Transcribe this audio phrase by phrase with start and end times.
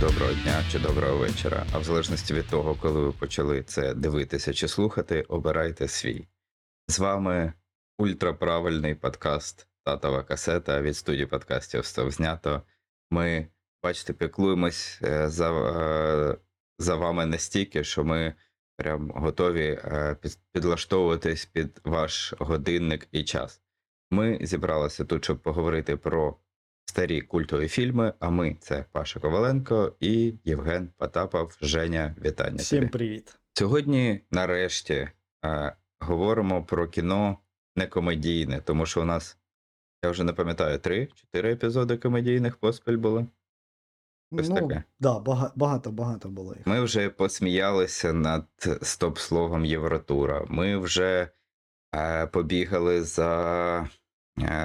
[0.00, 1.66] доброго дня чи доброго вечора.
[1.72, 6.28] А в залежності від того, коли ви почали це дивитися чи слухати, обирайте свій.
[6.88, 7.52] З вами
[7.98, 12.62] ультраправильний подкаст Татова касета від студії подкастів «Став знято.
[13.10, 13.46] Ми,
[13.82, 16.36] бачите, піклуємось е, за, е,
[16.78, 18.34] за вами настільки, що ми
[18.76, 20.16] прям готові е,
[20.52, 23.62] підлаштовуватись під ваш годинник і час.
[24.10, 26.36] Ми зібралися тут, щоб поговорити про
[26.88, 28.12] старі культові фільми.
[28.20, 31.56] А ми це Паша Коваленко і Євген Потапов.
[31.60, 32.56] Женя, вітання.
[32.56, 32.90] Всім тобі.
[32.90, 33.38] привіт.
[33.54, 35.08] Сьогодні, нарешті,
[35.44, 37.38] е, говоримо про кіно
[37.76, 39.38] не комедійне, тому що у нас,
[40.04, 43.26] я вже не пам'ятаю, три-чотири епізоди комедійних поспіль було.
[44.32, 44.82] Щось ну, таке.
[45.00, 45.18] Да,
[45.56, 46.66] багато, багато було їх.
[46.66, 48.46] Ми вже посміялися над
[48.82, 50.44] стоп-словом Євротура.
[50.48, 51.28] Ми вже
[51.94, 53.88] е, побігали за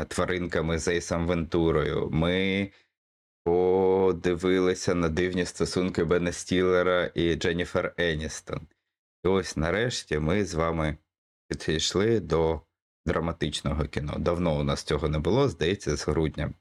[0.07, 2.09] тваринками з Ейсом Вентурою.
[2.11, 2.71] Ми
[3.43, 8.67] подивилися на дивні стосунки Бена Стілера і Дженніфер Еністон.
[9.23, 10.97] І ось нарешті ми з вами
[11.47, 12.61] підійшли до
[13.05, 14.15] драматичного кіно.
[14.19, 16.53] Давно у нас цього не було, здається, з грудня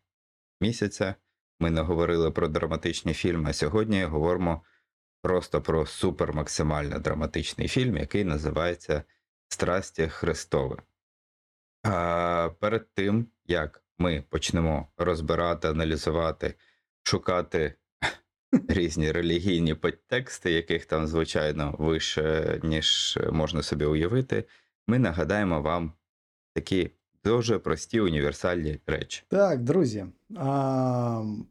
[0.61, 1.15] місяця.
[1.61, 4.63] Ми не говорили про драматичні фільми, а сьогодні говоримо
[5.23, 9.03] просто про супермаксимально драматичний фільм, який називається
[9.49, 10.77] Страсті Христове.
[12.61, 16.55] Перед тим, як ми почнемо розбирати, аналізувати,
[17.03, 17.75] шукати
[18.69, 24.45] різні релігійні підтексти, яких там, звичайно, вище, ніж можна собі уявити,
[24.87, 25.93] ми нагадаємо вам
[26.55, 26.91] такі
[27.25, 29.23] дуже прості універсальні речі.
[29.29, 30.07] Так, друзі,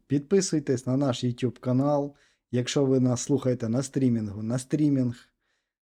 [0.06, 2.14] підписуйтесь на наш YouTube канал.
[2.50, 5.31] Якщо ви нас слухаєте на стрімінгу, на стрімінг,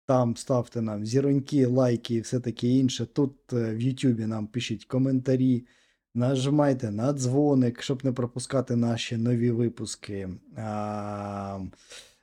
[0.06, 3.06] там ставте нам зіроньки, лайки і все таке інше.
[3.06, 5.66] Тут е, в YouTube нам пишіть коментарі,
[6.14, 10.28] нажимайте на дзвоник, щоб не пропускати наші нові випуски.
[10.56, 11.58] А,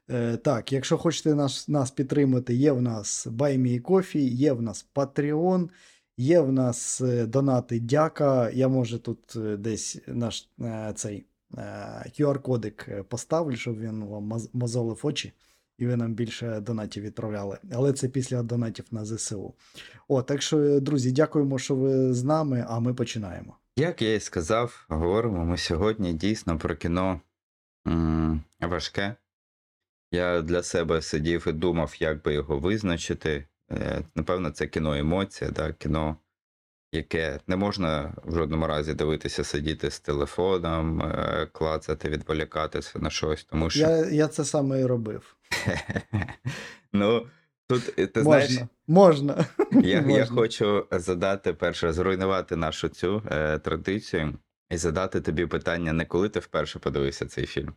[0.09, 5.69] е, так, якщо хочете нас, нас підтримати, є в нас BuyMeCoffee, є в нас Patreon.
[6.17, 8.49] Є в нас е, донати дяка.
[8.49, 10.49] Я може тут е, десь наш
[10.95, 11.25] цей
[12.19, 15.33] QR-кодик поставлю, щоб він вам мозолив очі,
[15.77, 17.57] і ви нам більше донатів відправляли.
[17.71, 19.53] Але це після донатів на ЗСУ.
[20.07, 23.57] О, так що, друзі, дякуємо, що ви з нами, а ми починаємо.
[23.75, 27.21] Як я і сказав, говоримо ми сьогодні дійсно про кіно
[27.87, 29.15] м, важке.
[30.11, 33.47] Я для себе сидів і думав, як би його визначити.
[33.71, 35.73] Е, Напевно, це кіно емоція, да?
[35.73, 36.17] кіно,
[36.93, 43.43] яке не можна в жодному разі дивитися, сидіти з телефоном, е, клацати, відволікатися на щось,
[43.43, 43.79] тому що.
[43.79, 45.35] Я, я це саме і робив.
[46.93, 47.27] ну,
[47.67, 48.47] тут е, ти можна.
[48.47, 48.67] знаєш.
[48.87, 49.45] можна.
[49.71, 54.33] Я, я хочу задати перше, зруйнувати нашу цю е, традицію
[54.69, 57.73] і задати тобі питання не коли ти вперше подивився цей фільм,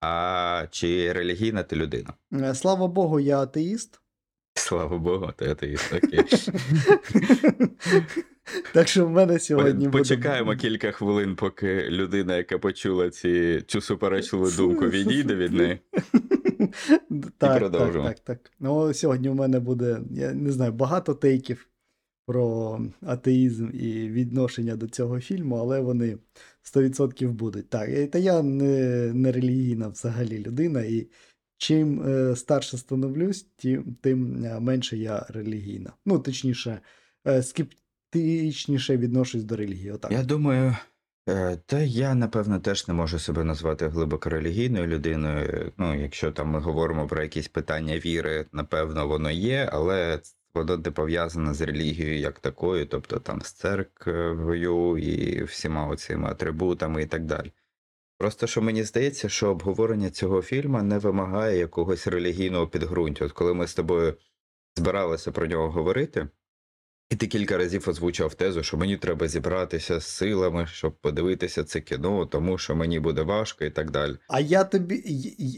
[0.00, 2.12] а чи релігійна ти людина?
[2.32, 4.00] Е, Слава Богу, я атеїст.
[4.54, 5.92] Слава Богу, ти атеїст.
[5.92, 6.24] Окей.
[8.74, 13.80] Так що в мене сьогодні буде- Почекаємо кілька хвилин, поки людина, яка почула ці, цю
[13.80, 15.78] суперечливу думку, відійде від неї.
[17.10, 18.04] так, так, продовжимо.
[18.04, 18.50] так, так.
[18.60, 21.68] Ну, сьогодні в мене буде, я не знаю, багато тейків
[22.26, 26.18] про атеїзм і відношення до цього фільму, але вони
[26.62, 27.68] 100% будуть.
[27.68, 31.06] Так, і- та я не, не релігійна взагалі людина, і
[31.56, 35.92] чим е, старше становлюсь, тим, тим е, менше я релігійна.
[36.06, 36.80] Ну, точніше,
[37.26, 37.42] е,
[38.14, 39.92] скептичніше відношусь до релігії.
[39.92, 40.12] Отак.
[40.12, 40.76] Я думаю,
[41.28, 45.72] е, та я, напевно, теж не можу себе назвати глибоко релігійною людиною.
[45.78, 50.20] Ну, якщо там ми говоримо про якісь питання віри, напевно, воно є, але
[50.54, 57.02] воно не пов'язане з релігією як такою, тобто там з церквою і всіма оцими атрибутами
[57.02, 57.52] і так далі.
[58.18, 63.24] Просто що мені здається, що обговорення цього фільму не вимагає якогось релігійного підґрунтя.
[63.24, 64.14] От коли ми з тобою
[64.76, 66.28] збиралися про нього говорити,
[67.10, 71.80] і ти кілька разів озвучував тезу, що мені треба зібратися з силами, щоб подивитися це
[71.80, 74.16] кіно, тому що мені буде важко і так далі.
[74.28, 75.02] А я тобі,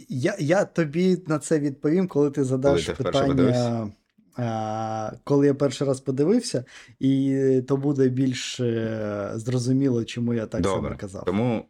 [0.08, 3.90] я, я тобі на це відповім, коли ти задаш ти питання,
[4.37, 6.64] а, коли я перший раз подивився,
[6.98, 10.82] і то буде більш е, зрозуміло, чому я так Добре.
[10.82, 11.25] саме казав.
[11.25, 11.69] Тому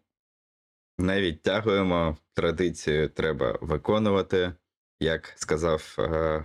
[0.98, 4.52] не відтягуємо традицію, треба виконувати.
[5.00, 6.44] Як сказав е,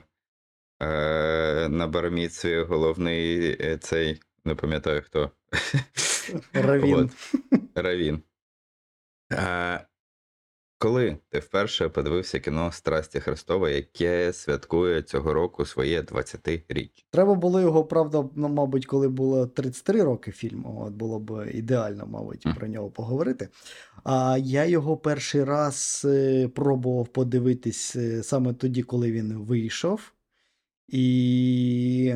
[1.70, 5.32] на барміцві головний е, цей, не пам'ятаю хто.
[6.54, 7.10] Равін.
[7.76, 8.22] Равін.
[9.34, 9.86] Е,
[10.82, 17.04] Коли ти вперше подивився кіно Страсті Христова, яке святкує цього року своє 20-річчя?
[17.12, 22.06] Треба було його, правда, ну, мабуть, коли було 33 роки фільму, от було б ідеально,
[22.06, 23.50] мабуть, про нього поговорити.
[24.04, 30.12] А я його перший раз е, пробував подивитись е, саме тоді, коли він вийшов.
[30.92, 32.16] І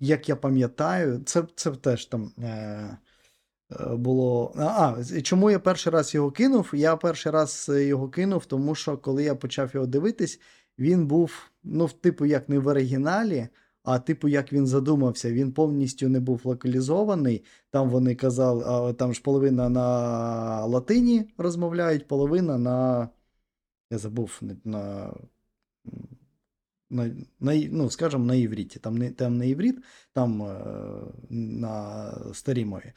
[0.00, 4.54] як я пам'ятаю, це, це теж там е, е, було.
[4.56, 6.70] А, чому я перший раз його кинув?
[6.72, 10.40] Я перший раз е, його кинув, тому що коли я почав його дивитись,
[10.78, 13.48] він був, ну, типу, як не в оригіналі,
[13.82, 17.44] а типу, як він задумався, він повністю не був локалізований.
[17.70, 23.08] Там вони казали, там ж половина на латині розмовляють, половина на.
[23.90, 25.12] Я забув на.
[26.90, 28.78] На, на, ну, скажімо, на івріті.
[28.78, 29.76] Там не, там не івріт,
[30.12, 30.54] там е,
[31.30, 32.92] на старій мові.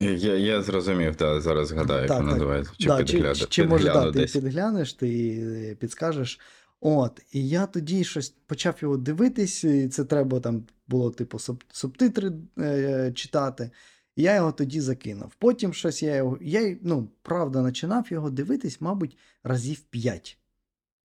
[0.00, 2.38] Я, я зрозумів, та зараз згадаю, Так, вона так.
[2.38, 2.72] називається.
[2.78, 5.38] Чи Да, чи, чи, чи може підгляну да, ти підглянеш, ти
[5.70, 6.40] е, підскажеш.
[6.80, 11.64] От, і я тоді щось почав його дивитись, і це треба там було, типу, суб,
[11.72, 13.70] субтитри е, читати.
[14.16, 15.34] І я його тоді закинув.
[15.38, 16.38] Потім щось я його.
[16.40, 20.38] Я, ну, правда, починав його дивитись, мабуть, разів 5.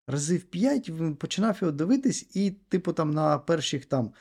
[0.07, 4.13] Разів 5 починав його дивитись, і, типу, там на перших там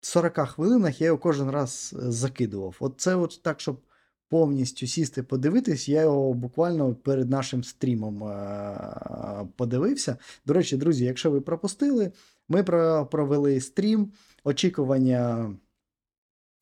[0.00, 2.76] 40 хвилинах я його кожен раз е, закидував.
[2.80, 3.80] От це от так, щоб
[4.28, 10.16] повністю сісти подивитись, я його буквально перед нашим стрімом е, подивився.
[10.46, 12.12] До речі, друзі, якщо ви пропустили,
[12.48, 12.62] ми
[13.04, 14.12] провели стрім,
[14.44, 15.50] очікування,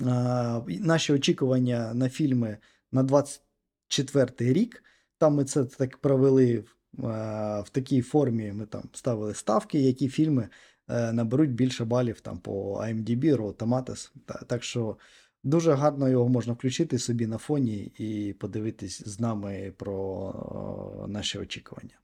[0.02, 2.58] е, наші очікування на фільми
[2.92, 4.84] на 24 рік.
[5.18, 8.52] Там ми це так провели в такій формі.
[8.52, 10.49] Ми там ставили ставки, які фільми
[10.88, 14.11] е, наберуть більше балів там по IMDb, Rotten.
[14.46, 14.96] Так що
[15.44, 21.38] дуже гарно його можна включити собі на фоні і подивитись з нами про е, наші
[21.38, 21.99] очікування.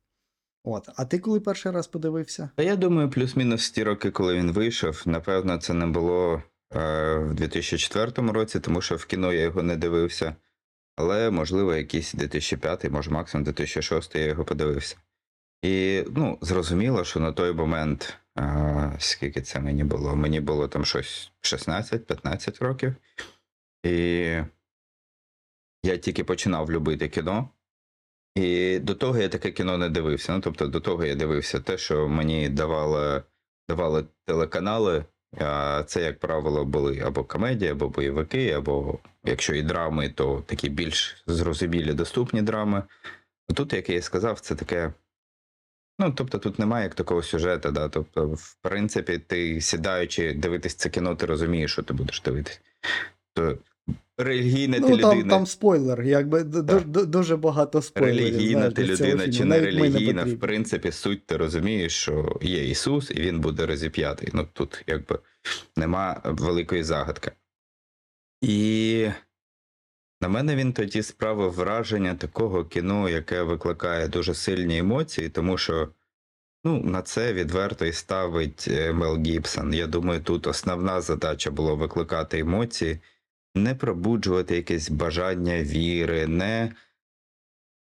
[0.65, 0.89] От.
[0.97, 2.51] А ти коли перший раз подивився?
[2.57, 6.43] Та я думаю, плюс-мінус ті роки, коли він вийшов, напевно, це не було
[6.75, 10.37] е, в 2004 році, тому що в кіно я його не дивився.
[10.97, 14.97] Але, можливо, якийсь 2005, може, максимум 2006 я його подивився.
[15.63, 20.17] І ну, зрозуміло, що на той момент, е, скільки це мені було?
[20.17, 22.95] Мені було там щось 16-15 років.
[23.85, 23.93] І
[25.83, 27.49] я тільки починав любити кіно.
[28.35, 30.33] І до того я таке кіно не дивився.
[30.33, 33.23] Ну, тобто, до того я дивився те, що мені давали,
[33.69, 35.05] давали телеканали.
[35.87, 41.23] Це, як правило, були або комедії, або бойовики, або якщо і драми, то такі більш
[41.27, 42.83] зрозумілі, доступні драми.
[43.55, 44.93] Тут, як я і сказав, це таке.
[45.99, 47.89] Ну, тобто, тут немає як такого сюжету, да.
[47.89, 52.61] Тобто, в принципі, ти сідаючи дивитись це кіно, ти розумієш, що ти будеш дивитись.
[53.35, 53.59] То
[54.19, 55.35] релігійна ти ну, там, людина.
[55.35, 56.87] там спойлер, якби Так.
[56.87, 58.19] дуже багато спойлерів.
[58.19, 63.11] Релігійна знаєш, ти людина чи не релігійна, в принципі, суть ти розумієш, що є Ісус,
[63.11, 64.29] і він буде розіп'ятий.
[64.33, 65.19] Ну тут якби
[65.77, 67.31] нема великої загадки.
[68.43, 69.09] І
[70.21, 75.89] на мене він тоді справив враження такого кіно, яке викликає дуже сильні емоції, тому що
[76.65, 79.75] ну, на це відверто і ставить е, Мел Гібсон.
[79.75, 82.99] Я думаю, тут основна задача було викликати емоції,
[83.55, 86.73] не пробуджувати якесь бажання віри, не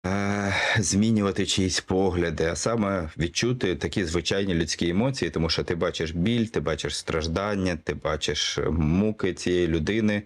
[0.05, 6.11] е, змінювати чиїсь погляди, а саме відчути такі звичайні людські емоції, тому що ти бачиш
[6.11, 10.23] біль, ти бачиш страждання, ти бачиш муки цієї людини,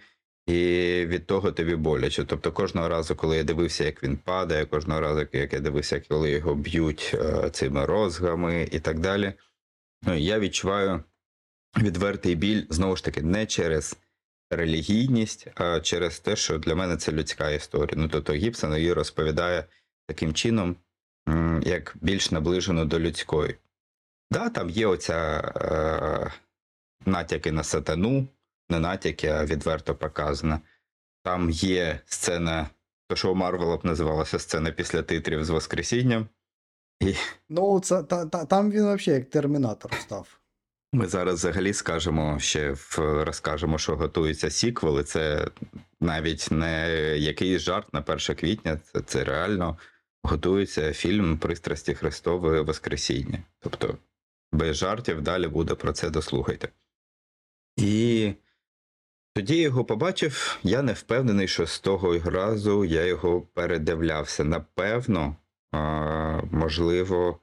[0.47, 2.23] і від того тобі боляче.
[2.23, 6.31] Тобто кожного разу, коли я дивився, як він падає, кожного разу, як я дивився, коли
[6.31, 9.33] його б'ють е, цими розгами і так далі,
[10.03, 11.03] ну, я відчуваю
[11.77, 13.97] відвертий біль знову ж таки не через
[14.49, 17.93] релігійність, а через те, що для мене це людська історія.
[17.97, 19.63] Ну тобто Гібсон її розповідає
[20.07, 20.75] таким чином,
[21.61, 23.55] як більш наближено до людської.
[24.31, 26.31] Да, там є оця е,
[27.05, 28.27] натяки на сатану,
[28.69, 30.59] не натяки, а відверто показано.
[31.23, 32.69] Там є сцена,
[33.07, 36.27] то що у Марвела б називалася сцена після титрів з Воскресінням.
[37.01, 37.15] І
[37.49, 40.39] Ну, це, та, та, там він взагалі як термінатор став.
[40.93, 45.47] Ми зараз взагалі скажемо ще розкажемо, що готується сіквел, і це
[46.01, 48.77] навіть не якийсь жарт на 1 квітня.
[48.77, 49.77] Це, це реально
[50.23, 53.43] готується фільм Пристрасті Христове Воскресіння.
[53.59, 53.97] Тобто,
[54.51, 56.69] без жартів далі буде про це дослухайте.
[57.77, 58.33] І
[59.35, 60.59] тоді його побачив.
[60.63, 64.43] Я не впевнений, що з того разу я його передивлявся.
[64.43, 65.35] Напевно,
[66.51, 67.39] можливо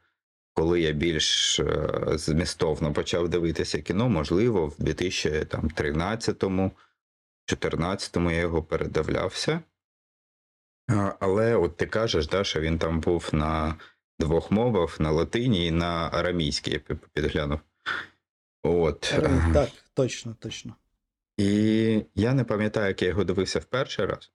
[0.57, 6.73] коли я більш е, змістовно почав дивитися кіно, можливо, в 2013-му,
[7.49, 9.61] 2014-му я його передивлявся.
[11.21, 13.75] Але от ти кажеш, да, що він там був на
[14.19, 17.61] двох мовах, на латині і на арамійській, я підглянув.
[18.63, 19.15] От.
[19.53, 20.75] Так, точно, точно.
[21.37, 24.33] І я не пам'ятаю, як я його дивився в перший раз,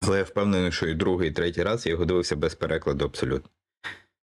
[0.00, 3.50] але я впевнений, що і другий, і третій раз я його дивився без перекладу абсолютно.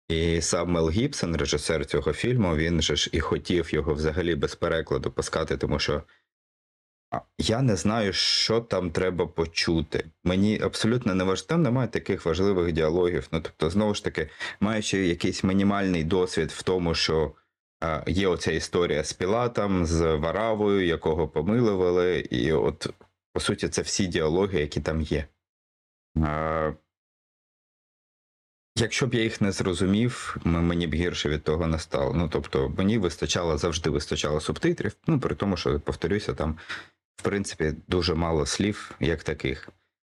[0.09, 4.55] І сам Мел Гібсон, режисер цього фільму, він же ж і хотів його взагалі без
[4.55, 6.03] перекладу пускати, тому що
[7.37, 10.05] я не знаю, що там треба почути.
[10.23, 13.27] Мені абсолютно не важливо, там немає таких важливих діалогів.
[13.31, 14.29] Ну, тобто, знову ж таки,
[14.59, 17.31] маючи якийсь мінімальний досвід в тому, що
[17.79, 22.87] а, є оця історія з Пілатом, з Варавою, якого помилували, і от,
[23.33, 25.25] по суті, це всі діалоги, які там є.
[26.23, 26.73] А,
[28.77, 32.13] Якщо б я їх не зрозумів, мені б гірше від того не стало.
[32.13, 34.95] Ну тобто, мені вистачало завжди вистачало субтитрів.
[35.07, 36.57] Ну при тому, що повторюся, там
[37.15, 39.69] в принципі дуже мало слів, як таких.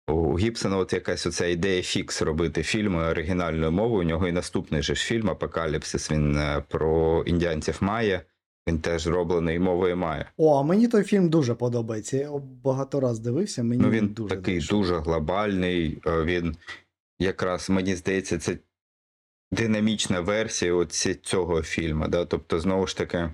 [0.08, 4.00] У Гібсона от якась оця ідея фікс робити фільми оригінальною мовою.
[4.00, 6.10] У нього і наступний же ж фільм Апокаліпсис.
[6.10, 8.22] Він е, про індіанців Майя.
[8.68, 10.30] Він теж зроблений мовою Майя.
[10.36, 12.16] О, а мені той фільм дуже подобається.
[12.16, 12.30] Я
[12.64, 13.62] багато раз дивився.
[13.62, 15.98] Мені Ну він дуже такий дуже глобальний.
[16.06, 16.56] е, Він
[17.18, 18.58] якраз мені здається, це
[19.52, 22.08] динамічна версія оці, цього фільму.
[22.08, 22.24] Да?
[22.24, 23.30] Тобто, знову ж таки,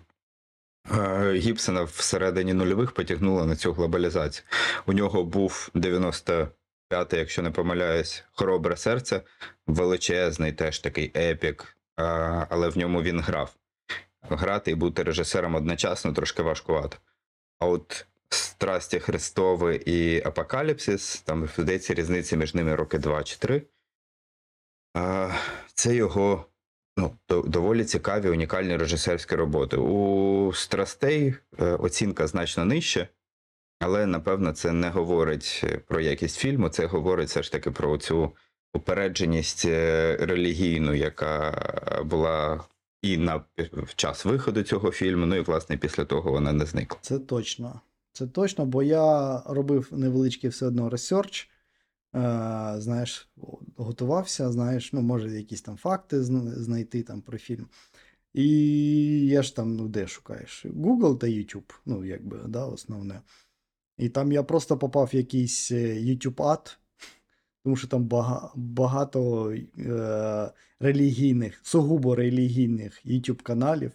[0.92, 4.44] е, Гібсона всередині нульових потягнуло на цю глобалізацію.
[4.87, 9.22] У нього був 95-й, якщо не помиляюсь, хоробре серце,
[9.66, 12.02] величезний, теж такий епік, е,
[12.50, 13.54] але в ньому він грав.
[14.22, 16.96] Грати і бути режисером одночасно трошки важкувато.
[17.58, 23.62] А от Страсті Христові і Апокаліпсис, там здається різниця між ними роки два чи три.
[25.75, 26.44] Це його
[26.96, 29.76] ну, доволі цікаві унікальні режисерські роботи.
[29.76, 33.08] У Страстей е, оцінка значно нижча,
[33.80, 38.32] але напевно це не говорить про якість фільму, це говорить все ж таки про цю
[38.75, 41.52] упередженість е, релігійну, яка
[42.04, 42.64] була
[43.02, 46.99] і на в час виходу цього фільму, ну і власне після того вона не зникла.
[47.02, 47.80] Це точно.
[48.20, 51.50] Це точно, бо я робив невеличкий все одно research.
[52.76, 53.28] Знаєш,
[53.76, 57.66] готувався, знаєш, ну, може, якісь там факти знайти там про фільм.
[58.34, 58.46] І
[59.26, 60.66] я ж там, ну, де шукаєш?
[60.66, 63.20] Google та YouTube, ну, якби, да, основне.
[63.98, 66.78] І там я просто попав в якийсь е, YouTube ад,
[67.64, 70.50] тому що там бага- багато е,
[70.80, 73.92] релігійних, сугубо релігійних YouTube каналів,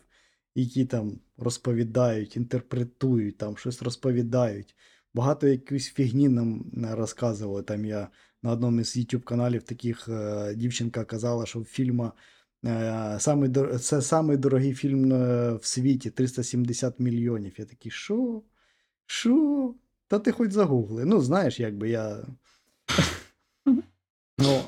[0.55, 4.75] які там розповідають, інтерпретують, там щось розповідають.
[5.13, 7.63] Багато якоїсь фігні нам е, розказували.
[7.63, 8.07] Там я
[8.43, 12.11] на одному із YouTube каналів таких е, дівчинка казала, що фільма
[12.65, 15.09] е, самий, це самий дорогий фільм
[15.57, 17.53] в світі 370 мільйонів.
[17.57, 18.41] Я такий, що?
[19.05, 19.73] Що?
[20.07, 21.05] Та ти хоч загугли.
[21.05, 22.25] Ну, знаєш, якби я.
[24.39, 24.61] ну,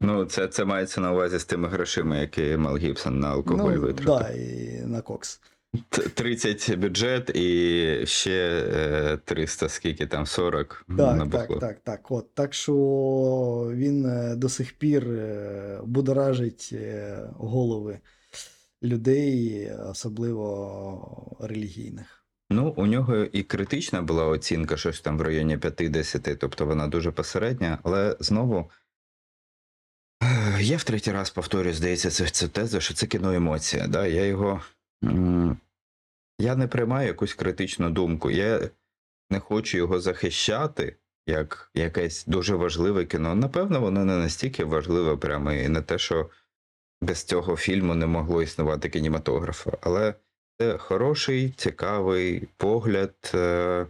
[0.00, 3.80] Ну, це, це мається на увазі з тими грошима, які Мел Гібсон на алкоголь ну,
[3.80, 4.06] витратив.
[4.06, 5.40] да, і на кокс.
[5.88, 11.46] Т- 30 бюджет і ще е, 300, скільки там, 40 на Так, бухло.
[11.46, 12.10] так, так, так.
[12.10, 12.34] От.
[12.34, 12.74] Так що
[13.74, 17.98] він е, до сих пір е, будоражить е, голови
[18.82, 22.24] людей, особливо релігійних.
[22.50, 27.10] Ну, у нього і критична була оцінка, щось там в районі 50, тобто вона дуже
[27.10, 28.70] посередня, але знову.
[30.60, 33.86] Я в третій раз повторюю, здається, це, це теза, що це кіно емоція.
[33.86, 34.06] Да?
[34.06, 34.60] Я його.
[36.38, 38.30] Я не приймаю якусь критичну думку.
[38.30, 38.70] Я
[39.30, 40.96] не хочу його захищати
[41.26, 43.34] як якесь дуже важливе кіно.
[43.34, 46.30] Напевно, воно не настільки важливе, прямо і не те, що
[47.02, 49.72] без цього фільму не могло існувати кінематографа.
[49.80, 50.14] Але
[50.60, 53.86] це хороший, цікавий погляд е,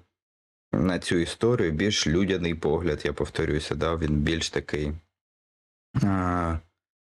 [0.72, 3.96] на цю історію, більш людяний погляд, я повторюся, да?
[3.96, 4.92] він більш такий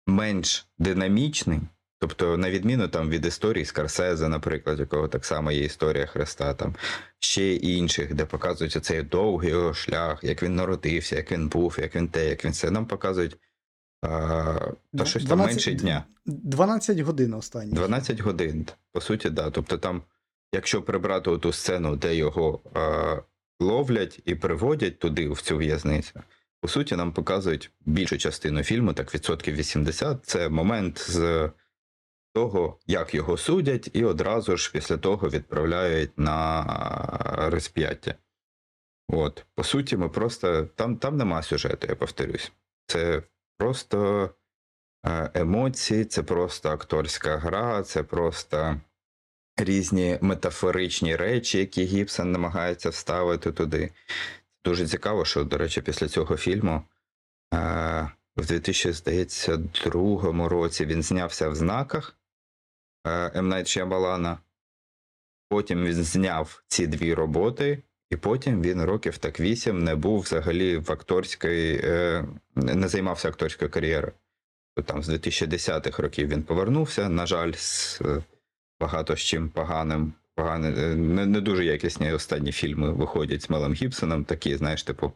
[0.07, 1.59] менш динамічний.
[1.99, 6.75] Тобто, на відміну там від історії Скарсезе, наприклад, якого так само є історія Христа, там
[7.19, 11.95] ще інших, де показують цей довгий його шлях, як він народився, як він був, як
[11.95, 12.71] він те, як він це.
[12.71, 13.37] Нам показують
[14.01, 16.03] та щось там менше дня.
[16.25, 17.73] 12 годин останні.
[17.73, 18.67] 12 годин.
[18.91, 19.49] По суті, да.
[19.49, 20.01] Тобто там,
[20.53, 23.15] якщо прибрати ту сцену, де його а,
[23.59, 26.21] ловлять і приводять туди, в цю в'язницю,
[26.63, 30.25] по суті, нам показують більшу частину фільму, так відсотків 80.
[30.25, 31.49] Це момент з
[32.33, 36.65] того, як його судять, і одразу ж після того відправляють на
[37.51, 38.15] розп'яття.
[39.07, 42.51] От, по суті, ми просто там, там нема сюжету, я повторюсь.
[42.85, 43.23] Це
[43.57, 44.29] просто
[45.05, 48.81] е, емоції, це просто акторська гра, це просто
[49.57, 53.91] різні метафоричні речі, які Гібсон намагається вставити туди.
[54.65, 56.83] Дуже цікаво, що, до речі, після цього фільму
[57.53, 62.17] Е, В 2002 році він знявся в знаках
[63.07, 63.49] е, М.
[63.49, 64.37] Найт Шямалана.
[65.49, 70.77] Потім він зняв ці дві роботи, і потім він років так вісім не був взагалі
[70.77, 74.13] в акторській, е, не займався акторською кар'єрою.
[74.85, 78.23] Там з 2010-х років він повернувся, на жаль, з е,
[78.79, 80.13] багато з чим поганим.
[80.35, 85.13] Погане, не, не дуже якісні останні фільми виходять з Мелом Гібсоном, такі, знаєш, типу,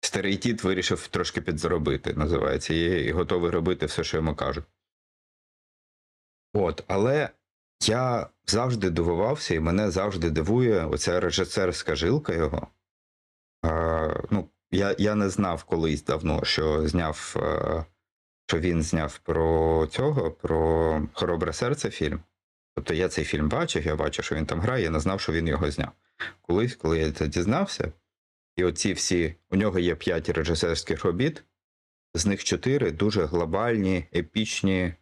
[0.00, 4.64] старий дід вирішив трошки підзаробити, називається, і, і готовий робити все, що йому кажуть.
[6.54, 7.30] От, але
[7.82, 12.66] я завжди дивувався, і мене завжди дивує оця режисерська жилка його.
[13.62, 17.84] А, ну, я, я не знав колись давно, що зняв, е,
[18.46, 22.20] що він зняв про цього, про хоробре серце фільм.
[22.80, 25.32] Тобто я цей фільм бачив, я бачив, що він там грає, я не знав, що
[25.32, 25.90] він його зняв.
[26.42, 27.92] Колись, коли я це дізнався,
[28.56, 31.44] і оці всі, у нього є п'ять режисерських робіт,
[32.14, 34.94] з них чотири дуже глобальні, епічні,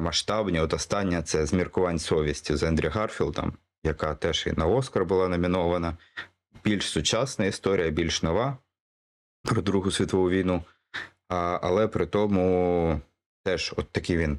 [0.00, 0.60] масштабні.
[0.60, 3.52] От остання це зміркувань совісті з Ендрі Гарфілдом,
[3.84, 5.96] яка теж і на Оскар була номінована.
[6.64, 8.58] Більш сучасна історія, більш нова
[9.42, 10.62] про Другу світову війну.
[11.28, 13.00] А, але при тому
[13.44, 14.38] теж от такий він.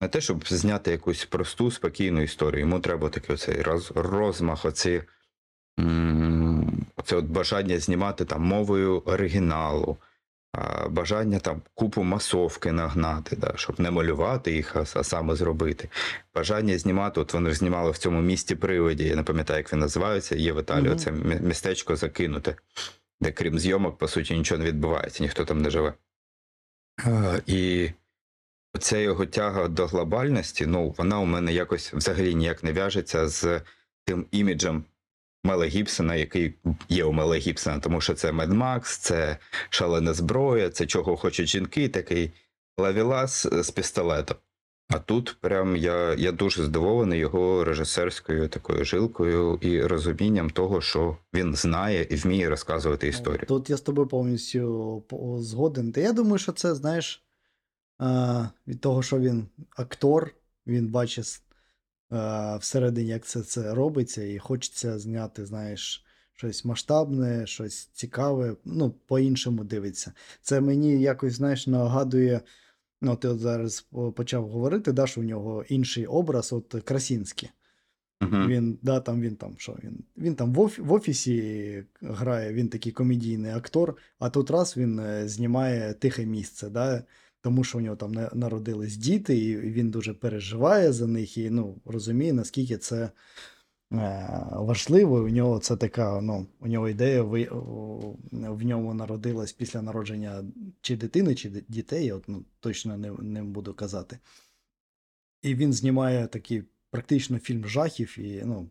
[0.00, 2.60] Не те, щоб зняти якусь просту, спокійну історію.
[2.60, 5.02] Йому треба такий оцей роз, розмах, оці,
[6.96, 9.96] оце от бажання знімати там мовою оригіналу,
[10.90, 15.88] бажання там купу масовки нагнати, да, щоб не малювати їх, а, а саме зробити.
[16.34, 19.80] Бажання знімати, от вони ж знімали в цьому місті приводі, я не пам'ятаю, як він
[19.80, 22.56] називається, є в Італії це мі- містечко закинуте,
[23.20, 25.92] де крім зйомок, по суті, нічого не відбувається, ніхто там не живе.
[27.06, 27.90] А, і
[28.76, 33.60] Оця його тяга до глобальності, ну, вона у мене якось взагалі ніяк не в'яжеться з
[34.04, 34.84] тим іміджем
[35.44, 36.54] Мела Гібсона, який
[36.88, 39.36] є у Мела Гібсона, тому що це Мед Макс, це
[39.70, 42.32] шалена зброя, це чого хочуть жінки, такий
[42.78, 44.36] лавілас з пістолетом.
[44.88, 51.16] А тут прям я, я дуже здивований його режисерською такою жилкою і розумінням того, що
[51.34, 53.46] він знає і вміє розказувати історію.
[53.48, 55.02] Тут я з тобою повністю
[55.38, 55.92] згоден.
[55.92, 57.25] Та я думаю, що це, знаєш,
[58.66, 60.34] від того, що він актор,
[60.66, 61.42] він бачить
[62.60, 69.64] всередині, як це, це робиться, і хочеться зняти, знаєш, щось масштабне, щось цікаве, ну, по-іншому
[69.64, 70.12] дивиться.
[70.42, 72.40] Це мені якось, знаєш, нагадує.
[73.00, 77.50] Ну, ти от зараз почав говорити, да, що у нього інший образ, от Красінський.
[78.20, 78.48] Мгм.
[78.48, 82.68] Він, да, там, він там, що він, він там в, оф, в офісі грає, він
[82.68, 87.04] такий комедійний актор, а тут раз він е, знімає тихе місце, да,
[87.46, 91.50] тому що у нього там на- народились діти, і він дуже переживає за них і
[91.50, 93.10] ну, розуміє, наскільки це
[93.92, 95.16] е, важливо.
[95.16, 97.22] У нього це така, ну, у нього ідея
[98.32, 100.44] в ньому народилась після народження
[100.80, 104.18] чи дитини, чи дітей, от, ну, точно не, не буду казати.
[105.42, 108.70] І він знімає такий практично фільм жахів і ну,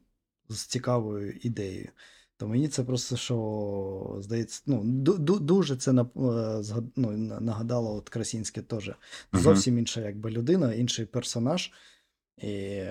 [0.49, 1.89] з цікавою ідеєю.
[2.37, 6.05] То мені це просто що здається, ну, ду- ду- дуже це е,
[6.95, 8.91] ну, на- нагадало от Красінське теж.
[9.33, 11.71] Зовсім інша якби людина, інший персонаж
[12.37, 12.81] і,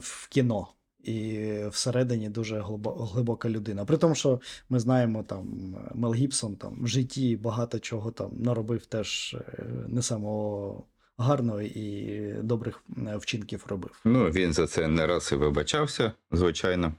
[0.00, 0.68] в кіно.
[1.04, 3.84] І всередині дуже глибо- глибока людина.
[3.84, 8.86] При тому, що ми знаємо, там Мел Гібсон там в житті багато чого там наробив
[8.86, 10.84] теж е, не самого
[11.16, 12.84] гарного і добрих
[13.16, 14.00] вчинків робив.
[14.04, 16.94] Ну, він за це не раз і вибачався, звичайно.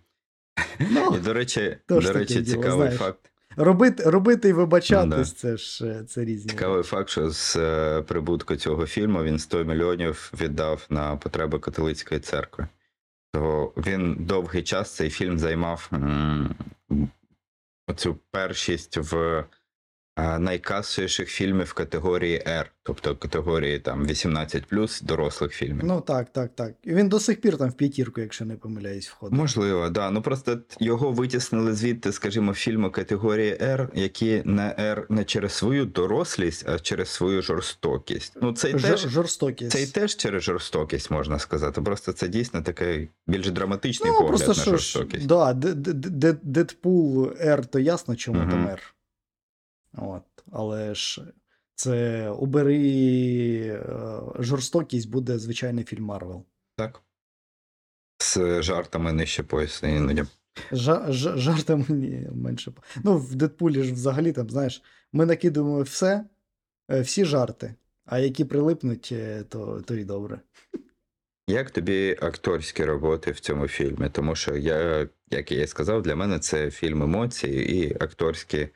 [0.80, 2.96] Ну, І, до речі, до речі, діло, цікавий знаєш.
[3.00, 3.32] факт.
[3.58, 5.24] робити, робити і вибачатись, Ну, да.
[5.26, 6.50] це ж е, це різні.
[6.52, 12.20] Цікавий факт, що з е, прибутку цього фільму він 100 мільйонів віддав на потреби католицької
[12.22, 12.68] церкви.
[13.34, 16.56] То він довгий час цей фільм займав м,
[17.88, 19.44] оцю першість в
[20.40, 24.64] найкасовіших фільмів категорії R, тобто категорії там 18
[25.04, 25.82] дорослих фільмів.
[25.84, 26.74] Ну так, так, так.
[26.84, 29.38] І він до сих пір там в п'ятірку, якщо не помиляюсь, входить.
[29.40, 30.12] Можливо, да.
[30.12, 35.86] Ну просто його витіснили звідти, скажімо, фільми категорії R, які не R не через свою
[35.86, 38.34] дорослість, а через свою жорстокість.
[38.42, 39.72] Ну, цей Жор- теж жорстокість.
[39.72, 41.82] Цей теж через жорстокість можна сказати.
[41.82, 45.26] Просто це дійсно такий більш драматичний ну, погляд просто на що ж, жорстокість.
[45.28, 45.54] да,
[46.44, 48.50] Дедпул R, то ясно, чому Мгм.
[48.50, 48.80] там R.
[49.94, 50.24] От.
[50.52, 51.22] Але ж
[51.76, 52.78] це убери
[53.68, 56.46] е, жорстокість, буде звичайний фільм Марвел.
[56.76, 57.02] Так.
[58.20, 60.24] З жартами нижче пояса іноді.
[60.72, 62.74] Жа- ж- жартами ні, менше.
[63.04, 66.26] Ну, в Дедпулі ж взагалі там, знаєш, ми накидуємо все,
[66.92, 67.76] е, всі жарти,
[68.06, 70.40] а які прилипнуть, е, то, то і добре.
[71.48, 74.10] Як тобі акторські роботи в цьому фільмі?
[74.10, 78.70] Тому що я, як я і сказав, для мене це фільм емоцій і акторські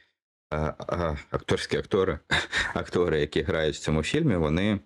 [1.31, 2.19] акторські актори,
[2.73, 4.79] актори, які грають в цьому фільмі, вони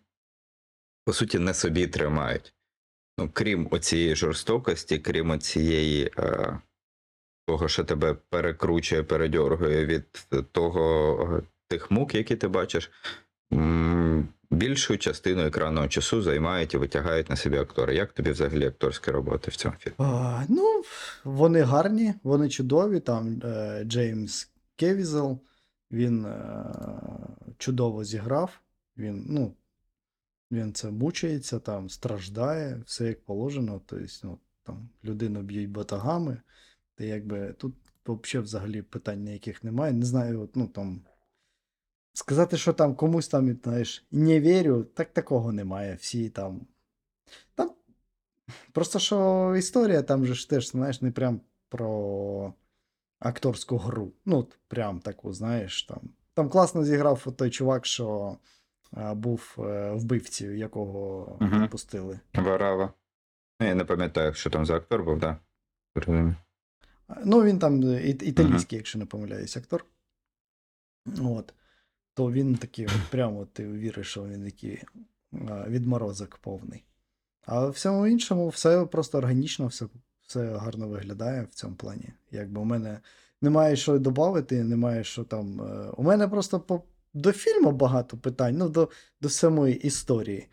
[1.06, 2.54] по суті не собі тримають.
[3.18, 6.60] Ну, крім оцієї жорстокості, крім оцієї е,
[7.48, 12.92] того, що тебе перекручує, передьоргує від того е, тих мук, які ти бачиш,
[14.52, 17.96] більшу частину екранного часу займають і витягають на собі актори.
[17.96, 19.96] Як тобі взагалі акторські роботи в цьому фільмі?
[19.98, 20.84] А, ну,
[21.24, 23.00] вони гарні, вони чудові.
[23.00, 25.40] Там е, Джеймс Кевізел,
[25.92, 26.66] він е,
[27.58, 28.60] чудово зіграв.
[28.98, 29.54] Він, ну,
[30.52, 33.82] він це мучається, там, страждає, все як положено.
[33.86, 36.42] Тобто, ну, там, людину б'ють батагами.
[36.96, 37.76] Та якби тут
[38.06, 39.94] взагалі взагалі питань ніяких немає.
[39.94, 41.02] Не знаю, от, ну там.
[42.14, 45.96] Сказати, що там комусь там, знаєш, не вірю, так такого немає.
[45.96, 46.68] Всі там.
[47.56, 47.72] Там
[48.72, 52.54] Просто що історія там же ж теж, знаєш, не прям про
[53.20, 54.12] акторську гру.
[54.26, 56.00] Ну, прям таку, знаєш, там.
[56.34, 58.38] Там класно зіграв той чувак, що
[58.92, 61.64] а, був е, вбивцею, якого Мгм.
[61.64, 62.20] відпустили.
[62.34, 62.94] Варава.
[63.60, 65.38] Ну, Я не пам'ятаю, що там за актор був, так.
[66.08, 66.36] Да?
[67.26, 69.86] Ну, він там е, іт- італійський, якщо не помиляюсь, актор.
[71.22, 71.54] От.
[72.14, 74.84] То він такий, от, прямо ти віриш, що він такий
[75.50, 76.84] а, відморозок повний.
[77.46, 79.86] А в всьому іншому все просто органічно, все,
[80.30, 82.14] все гарно виглядає в цьому плані.
[82.32, 83.00] Якби у мене
[83.42, 85.62] немає що додати, немає що там.
[85.62, 88.90] е, У мене просто по, до фільму багато питань, ну, до,
[89.22, 90.48] до самої історії.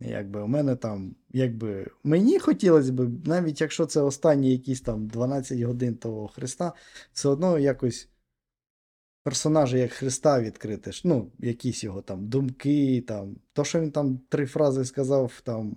[0.00, 5.60] Якби у мене там, якби мені хотілося б, навіть якщо це останні якісь там 12
[5.60, 6.72] годин того Христа,
[7.12, 8.08] все одно якось
[9.22, 10.90] персонажа як Христа відкрити.
[11.04, 15.76] Ну, якісь його там думки, там, то, що він там три фрази сказав, там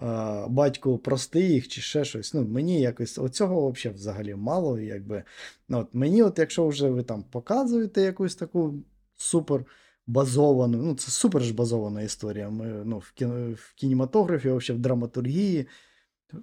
[0.00, 2.34] а, батьку прости їх чи ще щось.
[2.34, 4.78] Ну, мені якось оцього взагалі взагалі мало.
[4.78, 5.24] Якби.
[5.68, 8.74] Ну, от, мені, от якщо вже ви там показуєте якусь таку
[9.16, 9.64] супер
[10.06, 12.50] базовану, ну це супер ж базована історія.
[12.50, 15.66] Ми, ну, в, кіно, в кінематографі, взагалі в драматургії.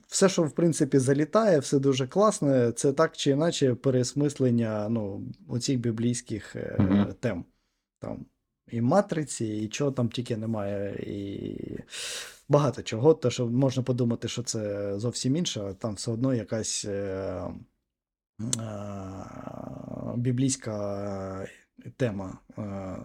[0.08, 2.72] Все, що в принципі залітає, все дуже класне.
[2.72, 7.14] Це так чи іначе переосмислення ну, оцих біблійських е, Мгм.
[7.20, 7.46] тем.
[8.00, 8.26] Там
[8.72, 11.58] і матриці, і чого там тільки немає, і
[12.50, 13.14] багато чого.
[13.14, 17.44] То, що можна подумати, що це зовсім інше, а там все одно якась е,
[18.42, 18.74] е,
[20.16, 21.48] біблійська
[21.98, 22.98] тема е,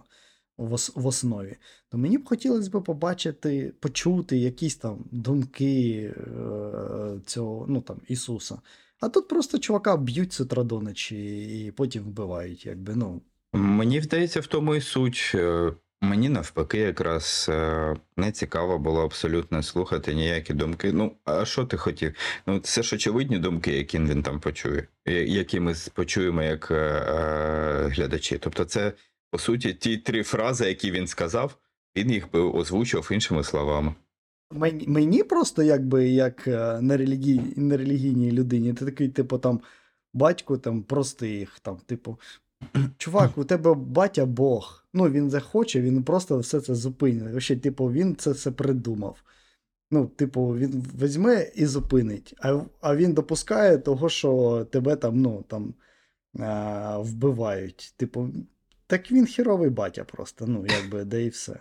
[0.56, 1.56] в, основі.
[1.88, 8.58] То мені б хотілося б побачити, почути якісь там думки е, цього, ну там, Ісуса.
[9.00, 13.22] А тут просто чувака б'ють з утра до ночі і потім вбивають, якби, ну.
[13.52, 15.36] Мені здається, в тому і суть.
[16.04, 20.92] Мені навпаки, якраз е, не цікаво було абсолютно слухати ніякі думки.
[20.92, 22.14] Ну, а що ти хотів?
[22.46, 24.86] Ну, це ж очевидні думки, які він там почує,
[25.26, 28.38] які ми почуємо як е, е, глядачі.
[28.38, 28.92] Тобто, це
[29.30, 31.56] по суті ті три фрази, які він сказав,
[31.96, 33.94] він їх би озвучив іншими словами.
[34.86, 39.60] Мені, просто, якби, як е, нерелігій, нерелігійній людині, ти такий, типу, там,
[40.14, 42.18] батько там прости їх, там, типу,
[42.98, 44.84] чувак, у тебе батя Бог.
[44.92, 47.22] Ну, він захоче, він просто все це зупинить.
[47.22, 49.22] Вообще, типу, він це все придумав.
[49.90, 52.34] Ну, типу, він візьме і зупинить.
[52.40, 55.74] А, а він допускає того, що тебе там, ну, там
[56.38, 57.94] а, вбивають.
[57.96, 58.28] Типу,
[58.86, 61.56] так він херовий батя просто, ну, якби, де і все.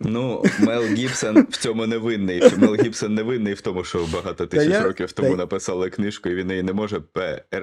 [0.00, 2.42] Ну, Мел Гібсон в цьому не винний.
[2.56, 6.28] Мел Гібсон не винний в тому, що багато тисяч я- років тому та- написали книжку,
[6.28, 7.00] і він її не може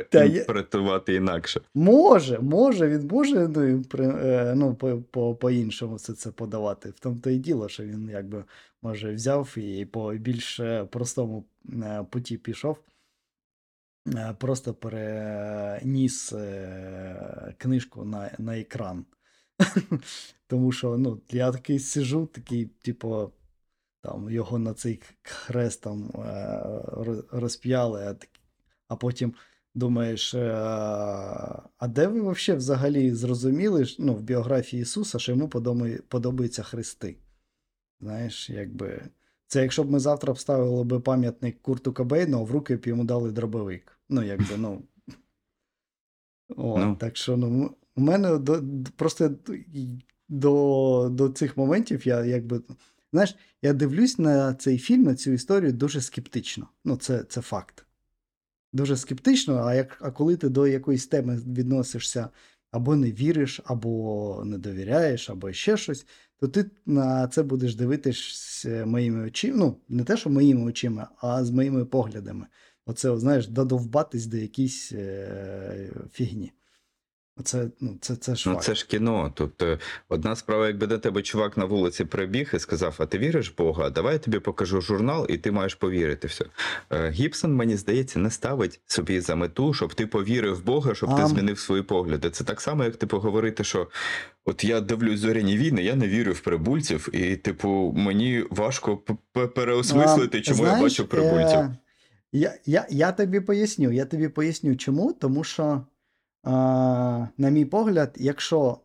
[0.09, 0.43] Та я-
[1.13, 1.61] інакше.
[1.75, 6.89] Може, може, він може ну, е, ну, по, по, по-іншому все це подавати.
[6.89, 8.43] В тому то і діло, що він якби
[8.81, 11.45] може взяв і по більш е, простому
[11.83, 12.77] е, путі пішов.
[14.37, 16.33] Просто переніс
[17.57, 19.05] книжку на, на екран.
[20.47, 23.31] Тому що ну, я такий сижу, такий, типу,
[24.01, 26.61] там його на цей хрест там е,
[27.31, 28.29] розп'яли, а, так-
[28.87, 29.33] а потім
[29.75, 30.53] думаєш, е,
[31.77, 35.49] а де ви вообще взагалі зрозуміли ну, в біографії Ісуса, що йому
[36.07, 37.17] подобаються хрести?
[37.99, 39.01] Знаєш, якби.
[39.47, 43.03] Це якщо б ми завтра вставили би пам'ятник Курту Кобейну, а в руки б йому
[43.03, 43.99] дали дробовик.
[44.09, 44.83] Ну, якби, ну.
[46.57, 46.95] О, Ну.
[46.95, 48.63] Так що, ну, у мене до,
[48.95, 49.31] просто
[50.29, 52.61] до, до цих моментів я якби.
[53.13, 56.67] Знаєш, я дивлюсь на цей фільм, на цю історію дуже скептично.
[56.85, 57.85] Ну, це, це факт.
[58.73, 62.29] Дуже скептично, а, як, а коли ти до якоїсь теми відносишся
[62.71, 66.05] або не віриш, або не довіряєш, або ще щось,
[66.39, 69.57] то ти на це будеш дивитися моїми очима.
[69.57, 72.47] Ну, не те, що моїми очима, а з моїми поглядами.
[72.85, 76.51] Оце, знаєш, додовбатись до якійсь е, фігні.
[77.43, 79.31] Це, ну, це, це ж Ну, це ж кіно.
[79.35, 83.51] Тобто, одна справа, якби до тебе чувак на вулиці прибіг і сказав: А ти віриш
[83.51, 83.89] в Бога?
[83.89, 86.27] Давай я тобі покажу журнал, і ти маєш повірити.
[86.27, 86.45] Все.
[87.09, 91.21] Гібсон, мені здається, не ставить собі за мету, щоб ти повірив в Бога, щоб ти
[91.27, 92.29] змінив свої погляди.
[92.29, 93.87] Це так само, як типу говорити, що
[94.45, 98.97] от я дивлюсь зоряні війни, я не вірю в прибульців, і, типу, мені важко
[99.55, 101.59] переосмислити, А, чому я бачу прибульців.
[101.59, 101.77] е,
[102.31, 103.91] Я, я, я тобі поясню.
[103.91, 105.13] Я тобі поясню, чому.
[105.13, 105.81] Тому що,
[106.49, 108.79] а, на мій погляд, якщо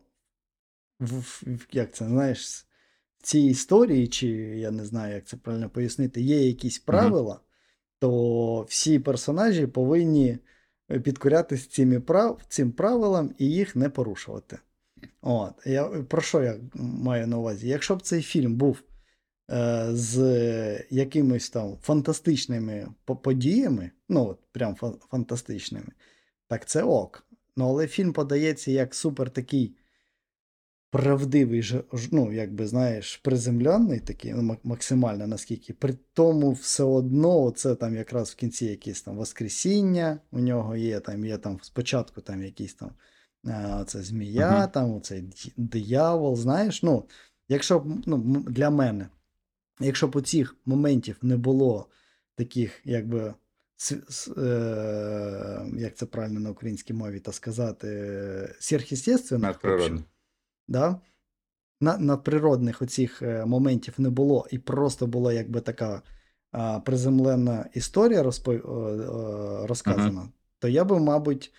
[0.99, 2.65] в, в- як це, знаєш,
[3.17, 7.39] в цій історії, чи я не знаю, як це правильно пояснити, є якісь правила,
[7.99, 10.37] то всі персонажі повинні
[10.91, 14.59] е, підкорятися цими прав, цим правилам і їх не порушувати.
[15.21, 17.67] От, я, про що я маю на увазі?
[17.67, 18.83] Якщо б цей фільм був
[19.51, 22.87] е, з якимись там фантастичними
[23.23, 24.75] подіями, ну, от прям
[25.11, 25.87] фантастичними,
[26.47, 27.25] так це ок.
[27.57, 29.75] Ну, але фільм подається як супер такий
[30.89, 31.71] правдивий,
[32.11, 35.73] ну, якби, знаєш, приземлений такий, ну, максимально наскільки.
[35.73, 40.99] При тому все одно це там якраз в кінці якісь там воскресіння у нього є,
[40.99, 42.91] там є там спочатку там якісь там
[43.47, 44.69] а, це змія, Мгм.
[44.69, 45.23] там оцей
[45.57, 47.05] диявол, знаєш, ну,
[47.49, 49.07] якщо б, ну, для мене,
[49.79, 51.87] якщо б у цих моментів не було
[52.35, 53.33] таких, якби,
[55.77, 57.87] як це правильно на українській мові та сказати,
[58.59, 59.59] сверхъестественних,
[60.67, 61.01] да?
[61.83, 66.01] на, надприродних оцих е, моментів не було, і просто була якби така
[66.85, 71.53] приземлена історія розпо, е, е, розказана, то я би, мабуть,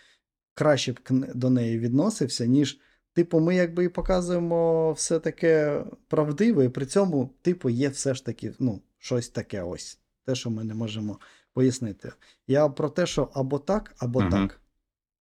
[0.55, 1.01] краще б
[1.35, 2.81] до неї відносився, ніж,
[3.13, 8.25] типу, ми якби і показуємо все таке правдиве, і при цьому, типу, є все ж
[8.25, 9.99] таки ну, щось таке ось.
[10.27, 11.19] Те, що ми не можемо
[11.55, 12.13] пояснити.
[12.47, 14.31] Я про те, що або так, або Мгм.
[14.31, 14.61] так.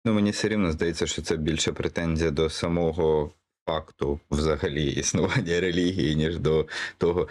[0.06, 3.32] Ну, мені все рівно здається, що це більше претензія до самого
[3.67, 6.65] факту взагалі існування релігії, ніж до
[6.98, 7.28] того.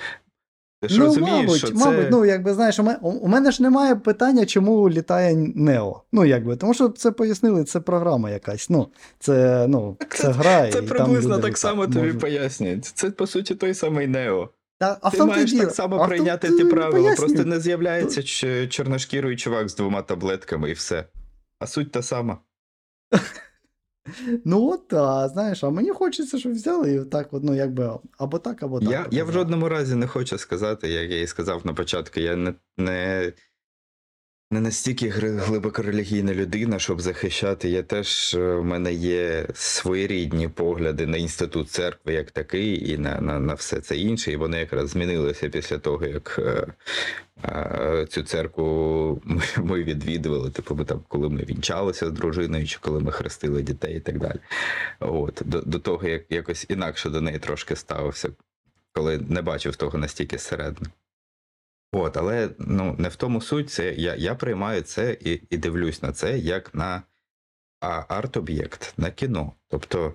[0.83, 1.75] Ти ж ну, розумієш, мабуть, що це...
[1.75, 6.03] мабуть, ну якби знаєш, у мене, у мене ж немає питання, чому літає Нео.
[6.13, 8.71] Ну, якби, тому що це пояснили, це програма якась.
[8.71, 8.89] Ну,
[9.19, 10.63] це, ну, це гра.
[10.63, 12.21] Це і там приблизно люди так само тобі можуть.
[12.21, 12.85] пояснюють.
[12.85, 14.49] Це, по суті, той самий Нео.
[14.83, 15.65] Та, а Ти в маєш діло.
[15.65, 17.17] так само А прийняти ті правила, пояснюю.
[17.17, 21.05] просто не з'являється ч- чорношкірий чувак з двома таблетками і все.
[21.59, 22.39] А суть та сама.
[24.45, 28.39] Ну от, а, знаєш, а мені хочеться, щоб взяли і так, от, ну, якби, або
[28.39, 28.89] так, або так.
[28.91, 29.33] Я, я в показали.
[29.33, 33.33] жодному разі не хочу сказати, як я і сказав на початку, я не, не,
[34.53, 37.69] не настільки глибоко релігійна людина, щоб захищати.
[37.69, 43.21] Я теж е, в мене є своєрідні погляди на інститут церкви як такий, і на,
[43.21, 44.33] на, на все це інше.
[44.33, 46.67] І вони якраз змінилися після того, як е,
[47.45, 50.51] е, цю церкву ми, ми відвідували.
[50.51, 54.19] Типу, ми там, коли ми вінчалися з дружиною, чи коли ми хрестили дітей і так
[54.19, 54.39] далі.
[55.01, 58.29] От, до, до того, як якось інакше до неї трошки ставився,
[58.93, 60.87] коли не бачив того настільки середньо.
[61.93, 63.71] От, але ну, не в тому суть.
[63.71, 67.03] Це я, я приймаю це і, і дивлюсь на це як на
[68.09, 69.53] арт-об'єкт, на кіно.
[69.69, 70.15] Тобто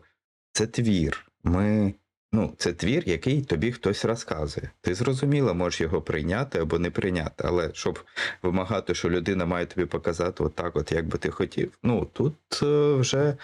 [0.52, 1.32] це твір.
[1.44, 1.94] Ми,
[2.38, 4.70] ну, це твір, який тобі хтось розказує.
[4.82, 8.00] Ти зрозуміло, можеш його прийняти або не прийняти, але щоб
[8.44, 11.78] вимагати, що людина має тобі показати отак, от як би ти хотів.
[11.84, 13.38] Ну тут е, вже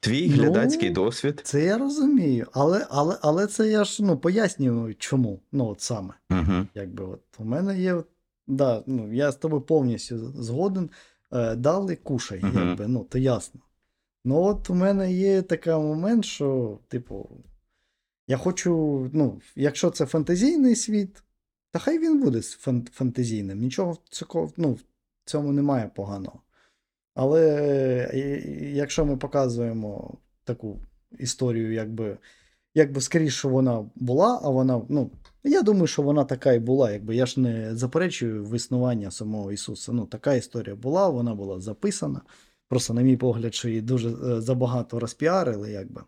[0.00, 1.40] твій Ну, глядацький досвід.
[1.44, 5.40] Це я розумію, але, але, але це я ж ну, пояснюю, чому.
[5.52, 6.14] Ну, от саме.
[6.30, 6.66] Угу.
[6.74, 8.02] Якби от у мене є.
[8.46, 10.90] Да, ну, я з тобою повністю згоден.
[11.32, 12.68] Е, дали кушай, Мгм.
[12.68, 13.60] якби, ну, то ясно.
[14.24, 17.28] Ну, от у мене є такий момент, що, типу,
[18.30, 21.22] я хочу, ну, якщо це фантазійний світ,
[21.70, 22.42] та хай він буде
[22.92, 23.58] фантазійним.
[23.58, 24.80] Нічого цього, ну, в
[25.24, 26.40] цьому немає поганого.
[27.14, 27.42] Але
[28.14, 28.42] е,
[28.74, 30.80] якщо ми показуємо таку
[31.18, 32.18] історію, якби,
[32.74, 35.10] якби скоріше вона була, а вона, ну,
[35.44, 36.90] я думаю, що вона така і була.
[36.90, 39.92] Якби я ж не заперечую в існування самого Ісуса.
[39.92, 42.20] Ну, така історія була, вона була записана.
[42.68, 46.02] Просто, на мій погляд, що її дуже е, забагато розпіарили, якби.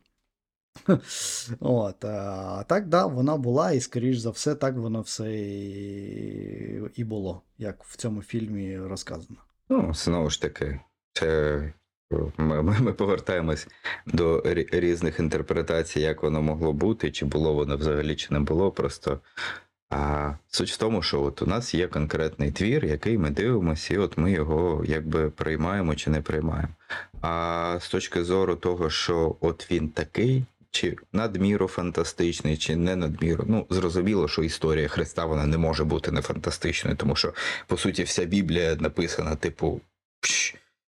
[1.61, 7.04] От, а так, да, вона була, і, скоріш за все, так воно все і, і
[7.04, 9.38] було, як в цьому фільмі розказано.
[9.68, 10.80] Ну, знову ж таки,
[11.12, 11.72] це
[12.38, 13.68] ми, ми, ми повертаємось
[14.06, 18.70] до різних інтерпретацій, як воно могло бути, чи було воно взагалі, чи не було.
[18.70, 19.20] Просто
[19.90, 23.98] а, суть в тому, що от у нас є конкретний твір, який ми дивимося, і
[23.98, 26.74] от ми його якби приймаємо чи не приймаємо.
[27.20, 30.44] А з точки зору того, що от він такий.
[30.72, 33.44] Чи надміру фантастичний, чи не надміру.
[33.48, 37.35] Ну, зрозуміло, що історія Христа вона не може бути не фантастичною, тому що
[37.66, 39.80] по суті, вся Біблія написана, типу,
[40.20, 40.54] пш,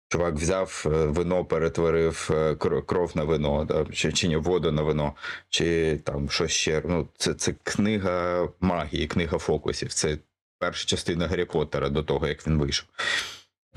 [0.10, 5.14] чувак взяв е, вино, перетворив е, кров на вино, да, чи, чи воду на вино,
[5.50, 6.82] чи там що ще.
[6.86, 9.94] Ну, це, це книга магії, книга фокусів.
[9.94, 10.18] Це
[10.60, 12.88] перша частина Гаррі Поттера до того, як він вийшов.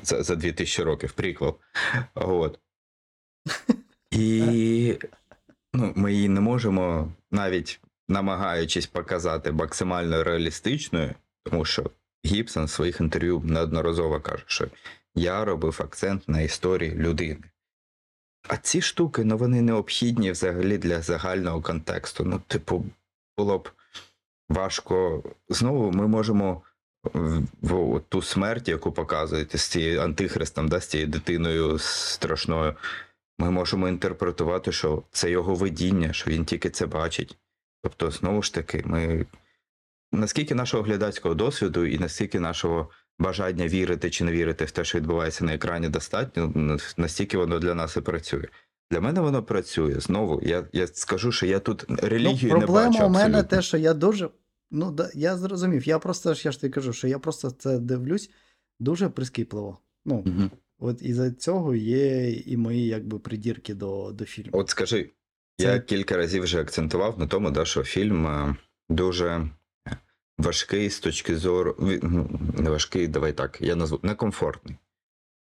[0.03, 1.57] За, за 2000 років, приквел.
[2.15, 2.59] От.
[4.11, 4.95] І
[5.75, 11.91] ну, ми її не можемо навіть намагаючись показати максимально реалістичною, тому що
[12.27, 14.69] Гібсон в своїх інтерв'ю неодноразово каже, що
[15.15, 17.45] я робив акцент на історії людини.
[18.49, 22.25] А ці штуки, ну вони необхідні взагалі для загального контексту.
[22.25, 22.85] Ну, типу,
[23.39, 23.71] було б
[24.49, 25.23] важко.
[25.49, 26.63] Знову ми можемо
[27.63, 32.75] в, ту смерть, яку показуєте з цією антихристом, да, з цією дитиною страшною.
[33.39, 37.37] Ми можемо інтерпретувати, що це його видіння, що він тільки це бачить.
[37.83, 39.27] Тобто, знову ж таки, ми
[40.13, 44.99] наскільки нашого глядацького досвіду і наскільки нашого бажання вірити чи не вірити в те, що
[44.99, 48.45] відбувається на екрані, достатньо, настільки воно для нас і працює.
[48.91, 50.01] Для мене воно працює.
[50.01, 53.07] Знову, я, я скажу, що я тут релігію ну, не проблема бачу.
[53.07, 54.31] у мене те, що я дуже.
[54.71, 55.89] Ну, да, я зрозумів.
[55.89, 58.31] Я просто ж я ж тобі кажу, що я просто це дивлюсь
[58.81, 59.79] дуже прискіпливо.
[60.05, 60.51] Ну, Мгм.
[60.79, 64.51] От із-за цього є і мої якби придірки до, до фільму.
[64.53, 65.11] От скажи,
[65.59, 68.57] Це- я кілька разів вже акцентував на тому, да, що фільм е,
[68.89, 69.49] дуже
[70.39, 71.77] важкий з точки зору.
[72.03, 74.77] ну, Не важкий, давай так, я назву некомфортний.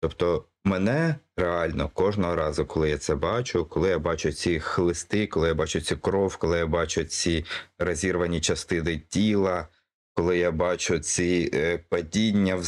[0.01, 5.47] Тобто, мене реально кожного разу, коли я це бачу, коли я бачу ці хлисти, коли
[5.47, 7.45] я бачу цю кров, коли я бачу ці
[7.79, 9.67] розірвані частини тіла,
[10.13, 12.63] коли я бачу ці е, падіння в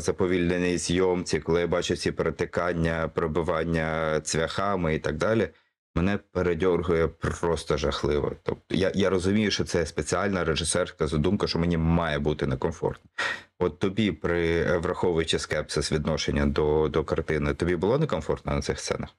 [0.00, 5.48] заповільненій зйомці, коли я бачу ці перетикання, пробивання цвяхами і так далі,
[5.94, 8.32] мене передьоргує просто жахливо.
[8.42, 13.10] Тобто я, я розумію, що це спеціальна режисерська задумка, що мені має бути некомфортно.
[13.58, 19.10] От тобі, при враховуючи скепсис відношення до, до картини, тобі було некомфортно на цих сценах?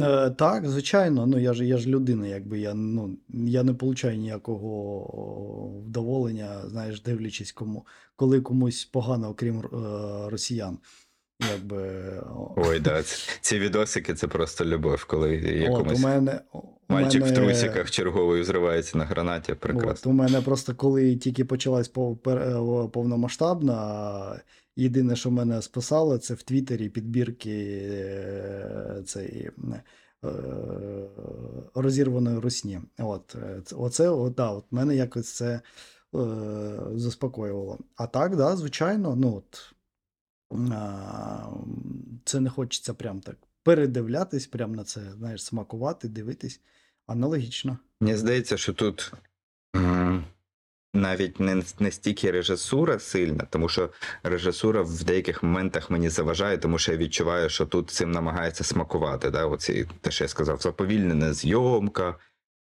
[0.00, 4.16] Е, так, звичайно, ну я ж я ж людина, якби я ну я не получаю
[4.16, 9.66] ніякого вдоволення, знаєш, дивлячись кому, коли комусь погано, окрім е,
[10.30, 10.78] росіян.
[11.52, 12.12] Якби
[12.56, 17.32] Ой, да, ці, ці відосики це просто любов, коли от, у мене у мальчик мене,
[17.32, 19.56] в трусиках черговий взривається на гранаті.
[19.74, 21.92] От, у мене просто коли тільки почалась е,
[22.92, 24.40] повномасштабна,
[24.76, 29.50] єдине, що мене спасало, це в Твіттері підбірки е, цей,
[30.24, 30.28] е,
[31.74, 32.80] розірваної русні.
[32.98, 35.60] От, е, оце, от, да, от мене якось це е,
[36.94, 37.78] заспокоювало.
[37.96, 39.74] А так, да, звичайно, ну от,
[40.72, 41.50] а,
[42.24, 46.60] це не хочеться прям так передивлятись, прям на це, знаєш, смакувати, дивитись.
[47.06, 47.78] Аналогічно.
[48.00, 49.12] Мені здається, що тут
[50.96, 53.90] навіть не, не стільки режисура сильна, тому що
[54.22, 59.30] режисура в деяких моментах мені заважає, тому що я відчуваю, що тут цим намагається смакувати.
[59.30, 59.46] Да?
[59.46, 62.14] Оці, те, що я сказав, заповільнена зйомка.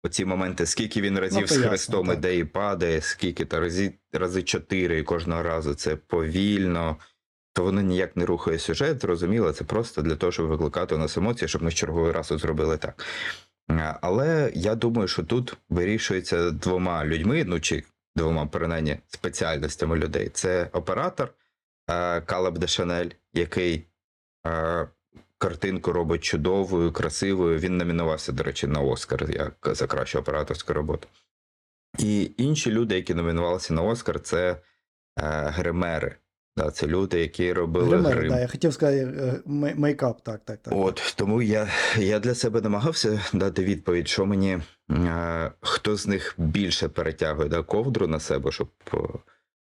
[0.03, 2.19] Оці моменти, скільки він разів то з ясно, хрестом так.
[2.19, 6.97] іде і падає, скільки та рази, рази чотири, і кожного разу це повільно,
[7.53, 11.17] то воно ніяк не рухає сюжет, зрозуміло, це просто для того, щоб викликати у нас
[11.17, 13.05] емоції, щоб ми черговий раз зробили так.
[14.01, 17.85] Але я думаю, що тут вирішується двома людьми, ну чи
[18.19, 20.29] двома принаймні спеціальностями людей.
[20.29, 21.35] Це оператор
[21.91, 23.87] е, Калеб де Шанель, який
[24.47, 24.89] е,
[25.39, 27.59] картинку робить чудовою, красивою.
[27.59, 31.09] Він номінувався, до речі, на Оскар як за кращу операторську роботу.
[31.99, 34.59] І інші люди, які номінувалися на Оскар, це е,
[35.49, 36.17] гримери.
[36.59, 38.29] Да, це люди, які робили Гример, грим.
[38.29, 39.41] да, я хотів сказати е,
[39.77, 40.75] мейкап, так, так, так.
[40.77, 44.59] От тому я, я для себе намагався дати відповідь, що мені
[44.91, 48.97] е, хто з них більше перетягує да, ковдру на себе, щоб е,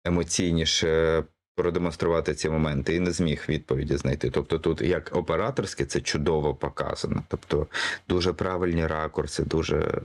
[0.05, 1.23] емоційніше
[1.57, 4.31] продемонструвати ці моменти, і не зміг відповіді знайти.
[4.31, 7.23] Тобто, тут як операторське це чудово показано.
[7.29, 7.67] Тобто
[8.09, 10.03] дуже правильні ракурси, дуже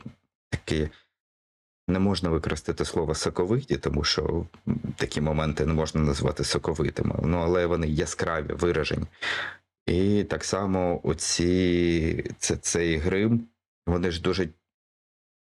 [0.50, 0.90] такі.
[1.88, 4.46] Не можна використати слово соковиті, тому що
[4.96, 7.16] такі моменти не можна назвати соковитими.
[7.24, 9.06] Ну але вони яскраві, виражені.
[9.86, 13.48] І так само оці, це, цей грим,
[13.86, 14.50] вони ж дуже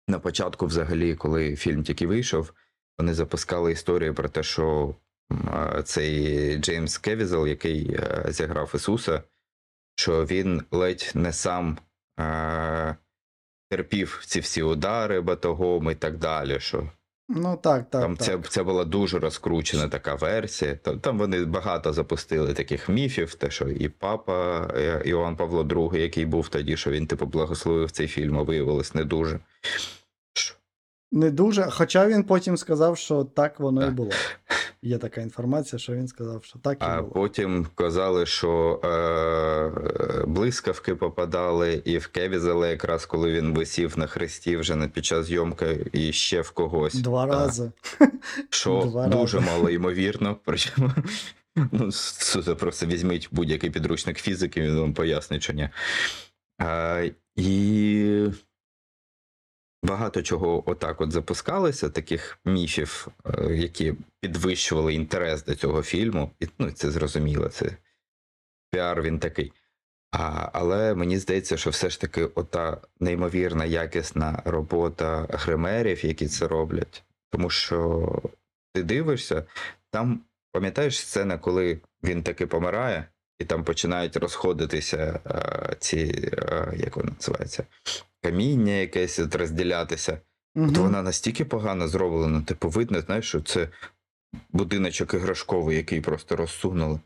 [0.08, 2.54] на початку, взагалі, коли фільм тільки вийшов,
[3.00, 4.96] вони запускали історію про те, що
[5.84, 9.24] цей Джеймс Кевізел, який е, зіграв Ісуса,
[9.96, 11.78] що він ледь не сам
[12.20, 12.96] е,
[13.74, 16.60] терпів ці всі удари батогом і так далі.
[16.60, 16.90] що
[17.30, 18.02] Ну так, так.
[18.02, 18.28] там так.
[18.28, 20.76] Це, це була дуже розкручена така версія.
[20.76, 25.98] Там, там вони багато запустили таких міфів, те, що і папа е, Іоанн Павло II,
[25.98, 29.40] який був тоді, що він типу благословив цей фільм, а виявилось не дуже.
[31.12, 31.68] Не дуже.
[31.72, 34.12] Хоча він потім сказав, що так воно і було.
[34.86, 40.96] Є така інформація, що він сказав, що так і А потім казали, що е, блискавки
[40.96, 45.86] попадали, і в Кевізела, якраз коли він висів на хресті вже на під час зйомки,
[45.94, 46.94] і ще в когось.
[46.94, 47.72] Два А, рази.
[48.50, 49.50] Що Два дуже рази.
[49.52, 50.38] мало ймовірно.
[50.46, 50.92] Причому
[51.72, 55.70] ну, це просто візьміть будь-який підручник фізики, він вам пояснить, що ні.
[56.60, 57.04] А,
[57.36, 58.28] і
[59.84, 66.32] багато чого отак от запускалося, таких міфів, е, які підвищували інтерес до цього фільму.
[66.40, 67.78] І ну, це зрозуміло, це
[68.72, 69.54] піар він такий.
[70.12, 76.48] А, але мені здається, що все ж таки ота неймовірна якісна робота гримерів, які це
[76.48, 77.04] роблять.
[77.30, 78.22] Тому що
[78.74, 79.44] ти дивишся,
[79.90, 80.22] там
[80.52, 83.06] пам'ятаєш сцена, коли він таки помирає,
[83.40, 87.64] і там починають розходитися е, ці, е, як воно називається,
[88.22, 90.20] каміння якесь от розділятися.
[90.56, 93.70] От вона настільки погано зроблена, типу, видно, знаєш, що це
[94.50, 97.00] будиночок іграшковий, який просто розсунули.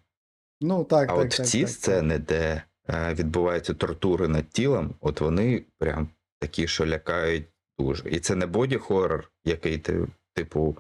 [0.61, 4.95] Ну, так, А так, от так, ці так, сцени, де е, відбуваються тортури над тілом,
[5.01, 6.09] от вони прям
[6.39, 7.45] такі, що лякають
[7.79, 8.09] дуже.
[8.09, 10.77] І це не боді-хоррор, який ти, типу,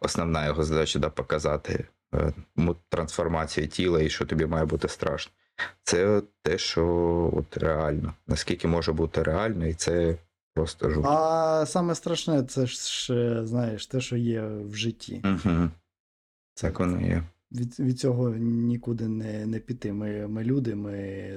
[0.00, 1.84] основна його задача да, показати
[2.14, 2.32] е,
[2.88, 5.32] трансформацію тіла і що тобі має бути страшно.
[5.82, 6.84] Це те, що
[7.32, 8.14] от реально.
[8.26, 10.16] Наскільки може бути реально, і це
[10.54, 11.04] просто жуть.
[11.08, 15.22] А саме страшне, це ж, знаєш, те, що є в житті.
[15.24, 15.70] Угу.
[16.54, 17.22] Так воно є.
[17.52, 19.92] Від, від цього нікуди не, не піти.
[19.92, 21.34] Ми, ми люди, ми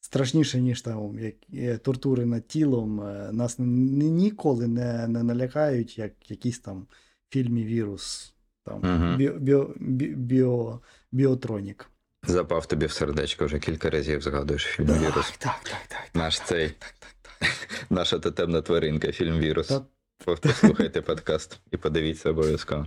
[0.00, 3.00] страшніше, ніж там як, е, тортури над тілом.
[3.00, 6.86] е, Нас ні- ніколи не, не налякають, як якийсь там
[7.30, 8.34] фільмі вірус.
[8.70, 9.16] Там, Мгм.
[9.16, 9.70] біо, біо,
[10.16, 10.80] біо,
[11.12, 11.86] біотронік.
[12.26, 15.34] Запав тобі в сердечко вже кілька разів згадуєш фільм Так, Вірус.
[15.38, 16.00] так, так, так.
[16.14, 17.50] Наш цей, Так, так, так.
[17.90, 19.72] наша тотемна тваринка, фільм Вірус.
[20.24, 22.86] Послухайте подкаст і подивіться обов'язково.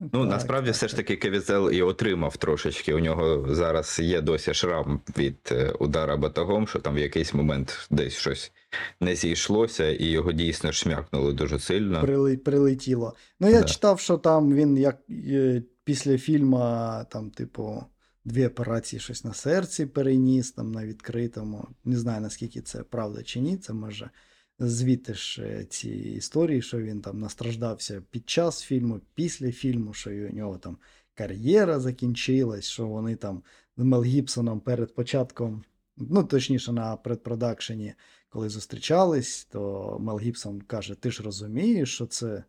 [0.00, 2.94] Ну, Так, насправді, все ж таки Кевізел і отримав трошечки.
[2.94, 7.86] У нього зараз є досі шрам від е, удара батагом, що там в якийсь момент
[7.90, 8.52] десь щось
[9.00, 12.00] не зійшлося, і його дійсно шмякнули дуже сильно.
[12.00, 13.14] Прили, прилетіло.
[13.40, 13.66] Ну, я Да.
[13.66, 16.58] читав, що там він як е, після фільму,
[17.10, 17.84] там, типу,
[18.24, 21.68] дві операції щось на серці переніс, там на відкритому.
[21.84, 23.56] Не знаю, наскільки це правда чи ні.
[23.56, 24.10] Це може
[24.58, 30.10] звідти ж е, ці історії, що він там настраждався під час фільму, після фільму, що
[30.10, 30.78] у нього там
[31.14, 33.42] кар'єра закінчилась, що вони там
[33.76, 35.64] з Мел Гібсоном перед початком,
[35.96, 37.94] ну, точніше, на предпродакшені
[38.34, 42.44] коли зустрічались, то Мел Гібсон каже: Ти ж розумієш, що це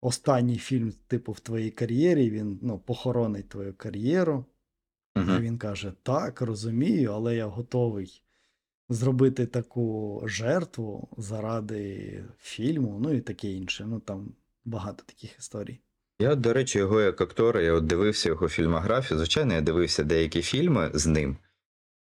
[0.00, 4.44] останній фільм, типу, в твоїй кар'єрі, він ну, похоронить твою кар'єру.
[5.16, 8.22] І він каже: Так, розумію, але я готовий
[8.88, 13.84] зробити таку жертву заради фільму, ну і таке інше.
[13.88, 14.28] Ну там
[14.64, 15.80] багато таких історій.
[16.18, 19.18] Я, до речі, його як актора, я от дивився його фільмографію.
[19.18, 21.36] Звичайно, я дивився деякі фільми з ним,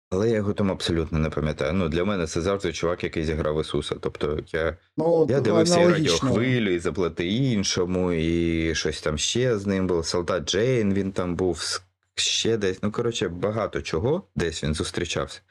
[0.09, 1.74] але я його там абсолютно не пам'ятаю.
[1.74, 3.95] Ну, для мене це завжди чувак, який зіграв Ісуса.
[4.01, 9.66] Тобто я Ну, Я дивився і радіохвилю, і заплати іншому, і щось там ще з
[9.68, 10.03] ним було.
[10.03, 11.82] Солдат Джейн він там був с-
[12.16, 12.84] ще десь.
[12.84, 15.41] Ну, коротше, багато чого десь він зустрічався.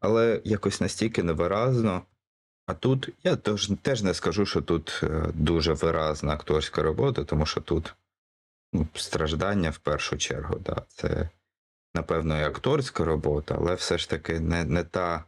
[0.00, 2.02] Але якось настільки невиразно.
[2.66, 7.46] А тут я теж, теж не скажу, що тут е, дуже виразна акторська робота, тому
[7.46, 7.94] що тут
[8.72, 10.58] ну, страждання в першу чергу.
[10.58, 10.82] Да.
[10.88, 11.28] Це,
[11.94, 15.24] напевно, і акторська робота, але все ж таки не, не та.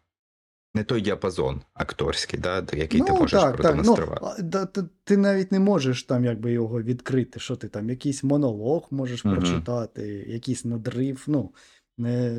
[0.74, 4.42] Не той діапазон акторський, да, який ти можеш продемонструвати.
[4.52, 8.88] Ну, ти, ти навіть не можеш там якби його відкрити, що ти там, якийсь монолог
[8.90, 9.36] можеш Мгм.
[9.36, 11.24] прочитати, якийсь надрив.
[11.26, 11.52] Ну,
[11.98, 12.34] не,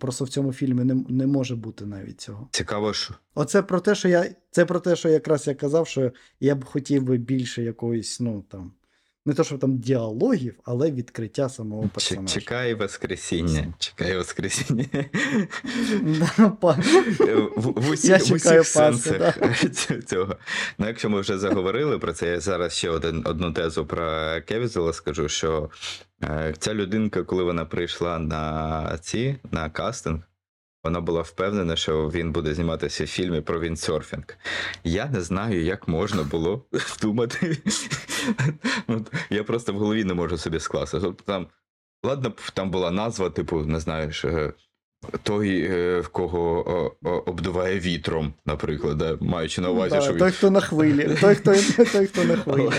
[0.00, 2.48] просто в цьому фільмі не, не може бути навіть цього.
[2.50, 4.34] Цікаво, що Оце про те, що я.
[4.50, 8.44] Це про те, що якраз я казав, що я б хотів би більше якоїсь, ну
[8.50, 8.72] там.
[9.26, 12.40] Не то, що там діалогів, але відкриття самого персонажа.
[12.40, 13.74] чекай Воскресіння.
[13.78, 14.86] Чекай Воскресіння.
[17.56, 19.38] В, в, усіх сенсах
[20.06, 20.36] цього.
[20.78, 24.92] Ну, якщо ми вже заговорили про це, я зараз ще один, одну тезу про Кевізела
[24.92, 25.70] скажу, що
[26.22, 30.20] е, ця людинка, коли вона прийшла на ці, на кастинг,
[30.84, 34.24] вона була впевнена, що він буде зніматися в фільмі про віндсерфінг.
[34.84, 36.64] Я не знаю, як можна було
[37.02, 37.56] думати.
[39.30, 41.00] Я просто в голові не можу собі скласти.
[41.00, 41.46] Тобто там,
[42.04, 44.52] ладно, там була назва, типу, не знаю, що
[45.22, 46.92] той, е, в кого
[47.26, 49.18] обдуває вітром, наприклад, да?
[49.20, 50.18] маючи на увазі, Да, що він.
[50.18, 51.54] той, хто на хвилі, той, хто,
[51.92, 52.70] той, хто на хвилі.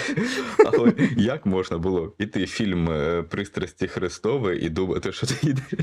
[0.58, 5.36] Але, але як можна було іти в фільм е, Пристрасті Христове і думати, що ти
[5.48, 5.80] йдеш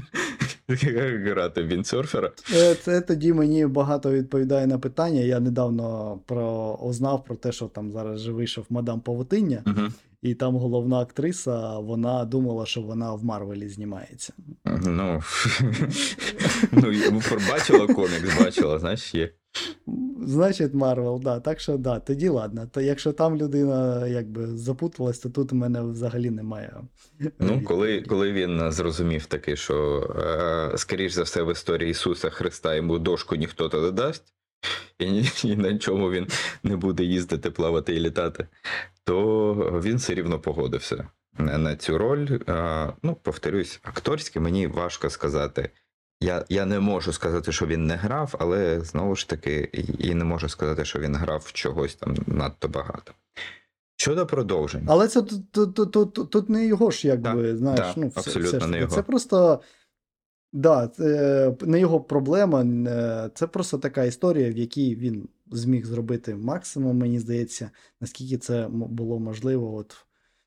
[1.25, 2.31] грати в віндсерфера.
[2.55, 5.21] Е, Це тоді мені багато відповідає на питання.
[5.21, 9.89] Я недавно про узнав про те, що там зараз же вийшов мадам Павутиння, Угу.
[10.23, 14.33] і там головна актриса, вона думала, що вона в Марвелі знімається.
[14.65, 15.23] Ну,
[16.73, 19.31] ну, бачила комікс, бачила, знаєш, є.
[20.25, 21.41] Значить, Марвел, да.
[21.41, 22.67] Так що да, тоді ладно.
[22.73, 26.77] То якщо там людина якби запуталась, то тут у мене взагалі немає.
[27.39, 30.01] Ну, коли, коли він зрозумів таки, що
[30.75, 34.35] е, скоріш за все в історії Ісуса Христа йому дошку ніхто то не дасть,
[34.99, 36.27] і, і на чому він
[36.63, 38.47] не буде їздити, плавати і літати,
[39.05, 42.29] то він все рівно погодився на, цю роль.
[42.49, 45.71] Е, ну, повторюсь, акторськи мені важко сказати.
[46.23, 49.69] Я, я не можу сказати, що він не грав, але знову ж таки,
[49.99, 53.13] і, не можу сказати, що він грав чогось там надто багато.
[53.97, 54.85] Щодо продовжень.
[54.89, 58.21] Але це тут, тут, тут, тут, не його ж, якби, Да, знаєш, да, ну, все,
[58.21, 58.95] абсолютно все ж не його.
[58.95, 59.61] Це просто.
[60.53, 62.65] Да, це не його проблема.
[63.35, 67.71] Це просто така історія, в якій він зміг зробити максимум, мені здається,
[68.01, 69.97] наскільки це було можливо, от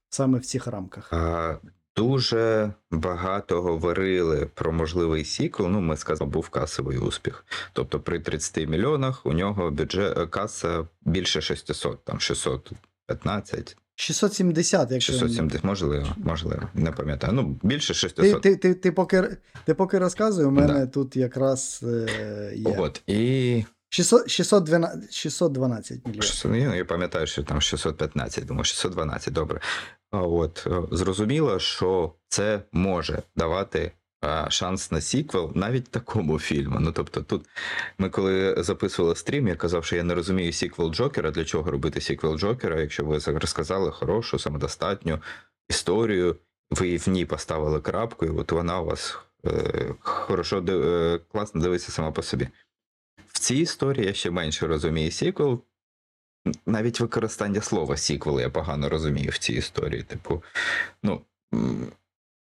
[0.10, 1.14] саме в цих рамках.
[1.14, 1.58] А,
[1.98, 5.70] Дуже багато говорили про можливий сіквел.
[5.70, 7.46] Ну, ми сказали, був касовий успіх.
[7.74, 15.14] Тобто при 30 мільйонах у нього бюджет е, каса більше 600, там 615, 670, якщо.
[15.14, 17.34] 670, можливо, можливо, не пам'ятаю.
[17.34, 18.42] Ну, більше Ти, 600.
[18.42, 20.88] ти, ти, ти, поки, ти поки розказуй, у мене Да.
[20.88, 22.76] тут якраз е, є.
[22.78, 26.70] От, і 600, 612, 612 мільйонів.
[26.70, 29.60] ну, я пам'ятаю, що там 615, думаю, 612, добре.
[30.12, 33.92] От е, зрозуміло, що це може давати
[34.26, 36.78] е, шанс на сіквел навіть такому фільму.
[36.80, 37.46] Ну тобто, тут
[37.98, 41.32] ми коли записували стрім, я казав, що я не розумію сіквел Джокера.
[41.32, 45.20] Для чого робити сіквел Джокера, якщо ви розказали хорошу, самодостатню
[45.70, 46.36] історію,
[46.72, 51.92] ви в ній поставили крапку, і от вона у вас е, хорошо е, класно дивиться
[51.92, 52.48] сама по собі.
[53.28, 55.62] В цій історії я ще менше розумію сіквел.
[56.66, 60.04] Навіть використання слова сіквел я погано розумію в цій історії.
[60.04, 60.44] Типу,
[61.04, 61.22] ну.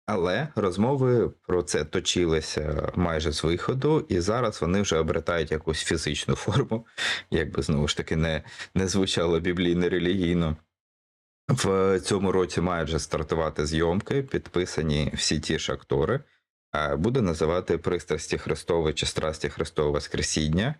[0.05, 6.35] Але розмови про це точилися майже з виходу, і зараз вони вже обретають якусь фізичну
[6.35, 6.85] форму,
[7.31, 8.43] якби знову ж таки не,
[8.75, 10.57] не звучало біблійно релігійно.
[11.49, 16.19] В цьому році мають вже стартувати зйомки, підписані всі ті ж актори.
[16.75, 20.75] Е, Буде називати пристрасті Христове чи страсті Христове Воскресіння.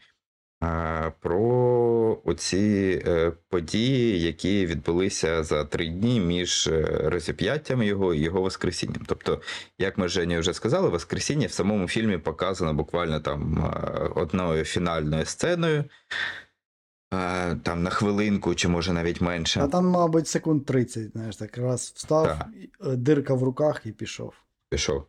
[1.20, 8.42] Про оці е, події, які відбулися за три дні між е, розіп'яттям його і його
[8.42, 9.02] Воскресінням.
[9.08, 9.42] Тобто,
[9.80, 14.64] як ми з Женєю вже сказали, Воскресіння в самому фільмі показано буквально там е, одною
[14.66, 15.84] фінальною сценою,
[17.64, 19.62] там на хвилинку, чи може навіть менше.
[19.62, 22.98] А там, мабуть, секунд 30, знаєш, так раз встав, Так.
[22.98, 24.34] дирка в руках і пішов.
[24.70, 25.06] пішов.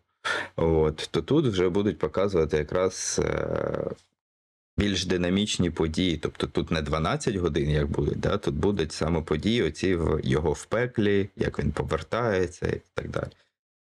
[0.56, 3.20] От, то тут вже будуть показувати якраз
[4.76, 6.16] більш динамічні події.
[6.16, 8.38] Тобто тут не 12 годин, як будуть, да?
[8.38, 13.30] тут будуть саме події, оці в його в пеклі, як він повертається і так далі.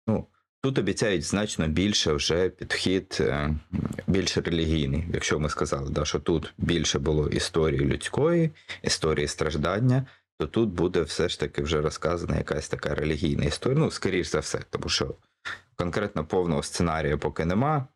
[0.07, 0.25] Ну,
[0.61, 3.55] тут обіцяють значно більше вже підхід е,
[4.07, 5.07] більш релігійний.
[5.13, 10.05] Якщо ми сказали, да, що тут більше було історії людської, історії страждання,
[10.39, 13.79] то тут буде все ж таки вже розказана якась така релігійна історія.
[13.79, 15.15] Ну, скоріш за все, тому що
[15.75, 17.87] конкретно повного сценарія поки нема.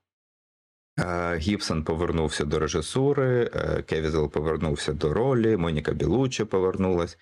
[1.01, 7.17] Е, Гібсон повернувся до режисури, е, Кевізел повернувся до ролі, Моніка Білуччі повернулась.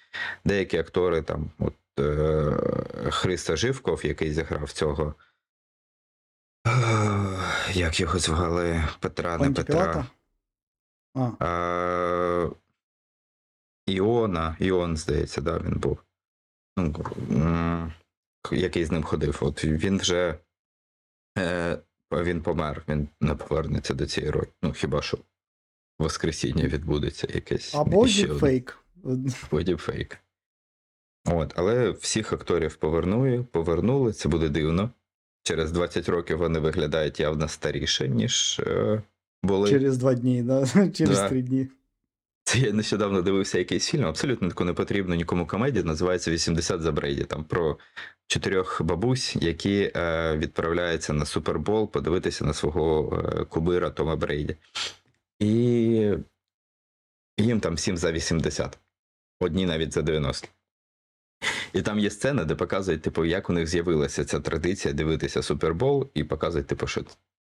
[0.46, 2.52] Деякі актори, там, от е,
[3.12, 5.16] Христа Живков, який зіграв цього.
[7.74, 8.84] Як його звали?
[9.00, 10.06] Петра, не Петра.
[11.40, 12.50] А,
[13.88, 16.00] Іона, Іон, здається, да, він був.
[16.78, 17.92] Ну,
[18.52, 19.38] який з ним ходив.
[19.42, 20.40] От він вже
[21.38, 21.80] е,
[22.12, 24.48] він помер, він не повернеться до цієї ролі.
[24.64, 25.18] Ну, хіба що
[26.00, 27.76] Воскресіння відбудеться якесь.
[27.76, 28.78] або діпфейк.
[29.44, 30.18] Або діпфейк.
[31.26, 34.90] От, але всіх акторів повернули, повернули, це буде дивно.
[35.44, 39.02] Через 20 років вони виглядають явно старіше, ніж е,
[39.44, 39.70] були.
[39.70, 40.68] Через два дні, да?
[40.94, 41.30] через Да.
[41.30, 41.68] три дні.
[42.50, 45.86] Це я нещодавно дивився якийсь фільм, абсолютно таку не потрібну нікому комедію.
[45.86, 47.24] Називається 80 за Брейді.
[47.24, 47.78] Там про
[48.28, 54.56] чотирьох бабусь, які е, відправляються на Супербол подивитися на свого е, кубира Тома Брейді.
[55.40, 55.48] І
[57.38, 58.80] їм там 7 за 80.
[59.40, 60.48] Одні навіть за 90.
[61.74, 66.10] І там є сцена, де показують, типу, як у них з'явилася ця традиція дивитися Супербол,
[66.14, 67.02] і показують, типу, що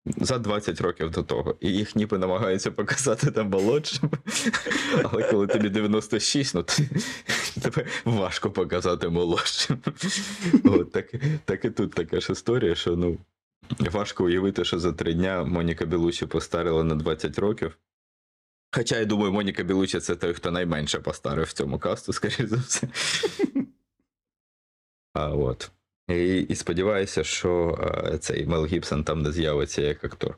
[0.06, 1.56] за 20 років до того.
[1.60, 4.12] І їх ніби намагаються показати там молодшим.
[5.04, 6.90] Але коли тобі 96, ну ти,
[7.62, 9.78] тебе важко показати молодшим.
[10.64, 11.14] От, так,
[11.46, 13.18] так і тут така ж історія, що ну,
[13.80, 17.78] Важко уявити, що за три дня Моніка Білучі постарила на 20 років.
[18.72, 22.56] Хоча я думаю, Моніка Білучі це той, хто найменше постарив в цьому касту, скоріше за
[22.56, 22.88] все.
[25.14, 25.72] А от.
[26.10, 27.80] І, і сподіваюся, що
[28.14, 30.38] е, цей Мел Гібсон там не з'явиться як актор.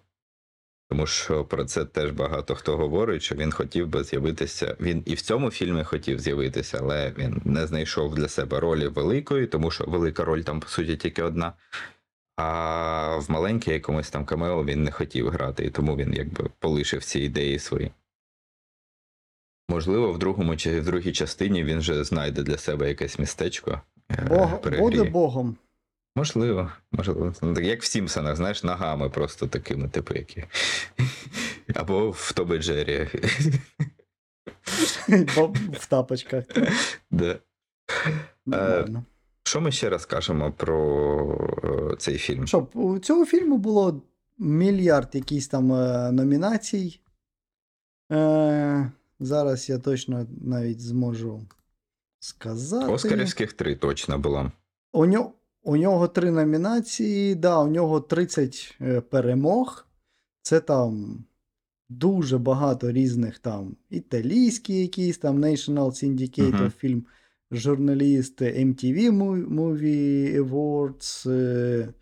[0.89, 4.78] Тому що про це теж багато хто говорить, що він хотів би з'явитися.
[4.80, 9.47] Він і в цьому фільмі хотів з'явитися, але він не знайшов для себе ролі великої,
[9.47, 11.53] тому що велика роль там, по суті, тільки одна.
[12.36, 17.03] А в маленькій якомусь там камео він не хотів грати, і тому він якби полишив
[17.03, 17.91] ці ідеї свої.
[19.69, 23.82] Можливо, в другому чи в другій частині він вже знайде для себе якесь містечко.
[24.18, 25.57] Е, Бог, буде Богом.
[26.16, 27.34] Можливо, можливо.
[27.41, 30.43] Ну, Як в Сімпсонах, знаєш, ногами просто такими, типу, які.
[31.76, 33.07] Або в Тобі Джері.
[35.74, 36.43] В тапочках.
[37.12, 37.39] Да.
[38.45, 39.05] Нормально.
[39.43, 42.47] Що ми ще розкажемо про е, цей фільм?
[42.47, 44.01] Що, у цього фільму було
[44.38, 46.99] мільярд якісь там е, номінацій.
[48.12, 51.41] Е, зараз я точно навіть зможу
[52.22, 52.91] сказати.
[52.91, 54.51] Оскарівських три точно було.
[54.93, 59.88] У нього, у нього три номінації, да, у нього 30 е, перемог.
[60.41, 61.24] Це там
[61.89, 67.01] дуже багато різних там італійські якісь там National Syndicate of Film,
[67.51, 69.11] журналісти, MTV
[69.49, 71.93] Movie Awards, е,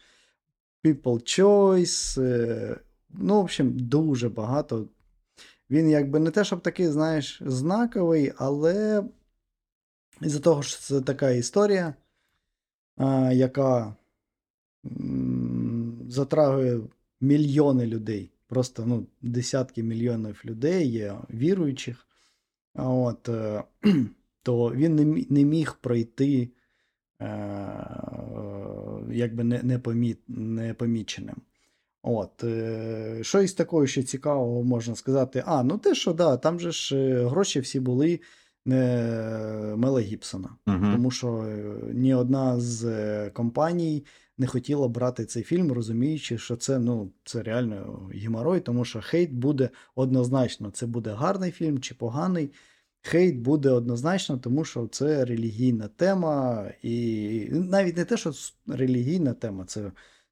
[0.83, 2.21] People Choice.
[2.21, 4.87] е, Ну, в общем, дуже багато.
[5.69, 9.03] Він якби не те, щоб такий, знаєш, знаковий, але
[10.21, 11.93] із-за того, що це така історія,
[13.31, 13.95] яка
[16.09, 16.81] затрагує
[17.21, 18.31] мільйони людей.
[18.47, 22.07] Просто ну, десятки мільйонів людей є віруючих.
[22.73, 23.63] От, е,
[24.43, 26.49] то він не, міг пройти
[27.21, 27.29] е,
[29.11, 29.43] якби
[30.27, 31.35] непоміченим.
[32.01, 35.43] От, е, що із такого ще цікавого можна сказати?
[35.45, 38.19] А, ну те, що да, там же ж гроші всі були
[38.65, 40.49] Мела Гібсона.
[40.67, 40.77] Угу.
[40.93, 44.05] Тому що е, ні одна з е, компаній
[44.37, 49.31] не хотіла брати цей фільм, розуміючи, що це, ну, це реально геморой, тому що hate
[49.31, 52.51] буде однозначно, це буде гарний фільм чи поганий.
[53.01, 58.31] Hate буде однозначно, тому що це релігійна тема, і навіть не те, що
[58.67, 59.91] релігійна тема, це,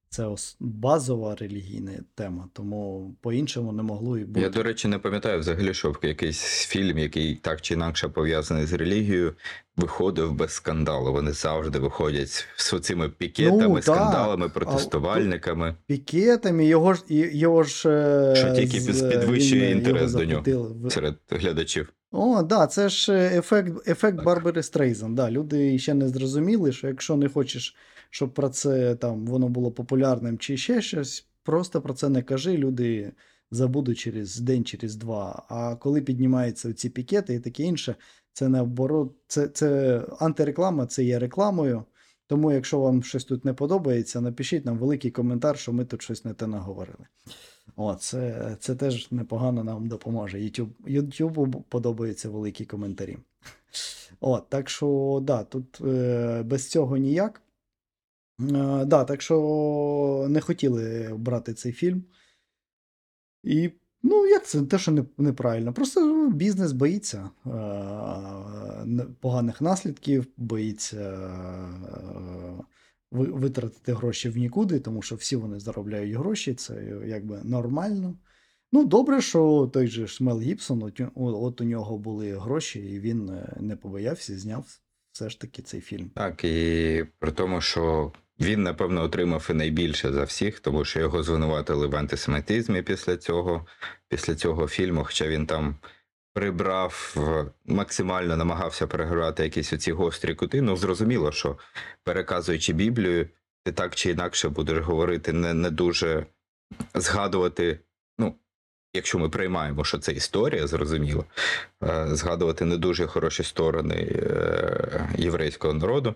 [0.09, 0.27] це
[0.59, 4.39] базова релігійна тема, тому по-іншому не могло і бути.
[4.41, 8.73] Я, до речі, не пам'ятаю взагалі, щоб якийсь фільм, який так чи інакше пов'язаний з
[8.73, 9.33] релігією,
[9.77, 11.11] виходив без скандалу.
[11.13, 15.75] Вони завжди виходять з цими пікетами, Ну, скандалами, протестувальниками.
[15.87, 20.43] Пікетами, його ж, його ж е, Що тільки з- підвищує він, інтерес до нього.
[20.89, 21.93] серед глядачів.
[22.11, 24.25] О, да, це ж е, ефект, ефект Так.
[24.25, 25.15] Барбари Стрейзен.
[25.15, 27.75] Да, люди ще не зрозуміли, що якщо не хочеш,
[28.09, 32.57] щоб про це там воно було популярним чи ще щось, просто про це не кажи,
[32.57, 33.11] люди
[33.51, 35.45] забудуть через день, через два.
[35.49, 37.95] А коли піднімаються ці пікети і таке інше,
[38.33, 41.83] це наоборот, це, це антиреклама, це є рекламою.
[42.27, 46.25] Тому, якщо вам щось тут не подобається, напишіть нам великий коментар, що ми тут щось
[46.25, 47.05] не те наговорили.
[47.75, 50.37] О, це, це теж непогано нам допоможе.
[50.37, 53.17] YouTube, YouTube подобаються великі коментарі.
[54.19, 57.41] От, так що, да, тут е, без цього ніяк.
[58.41, 62.03] Е, да, так що не хотіли брати цей фільм.
[63.43, 63.69] І,
[64.03, 65.73] ну, як це те, що не, неправильно.
[65.73, 67.49] Просто бізнес боїться е,
[69.19, 72.63] поганих наслідків, боїться е,
[73.11, 78.15] витратити гроші в нікуди, тому що всі вони заробляють гроші, це якби нормально.
[78.71, 82.99] Ну, добре, що той же ж Мел Гібсон, от, от у нього були гроші, і
[82.99, 84.79] він е, не побоявся, зняв
[85.11, 86.09] все ж таки цей фільм.
[86.15, 91.23] Так, і при тому, що він, напевно, отримав і найбільше за всіх, тому що його
[91.23, 93.65] звинуватили в антисемітизмі після цього,
[94.09, 95.75] після цього фільму, хоча він там
[96.33, 100.61] прибрав, е, максимально намагався переграти якісь оці гострі кути.
[100.61, 101.57] Ну, зрозуміло, що
[102.03, 103.29] переказуючи Біблію,
[103.65, 106.25] ти так чи інакше будеш говорити не, не дуже
[106.95, 107.79] згадувати.
[108.19, 108.35] Ну,
[108.93, 111.25] якщо ми приймаємо, що це історія, зрозуміло,
[111.83, 116.15] е, згадувати не дуже хороші сторони е, єврейського народу.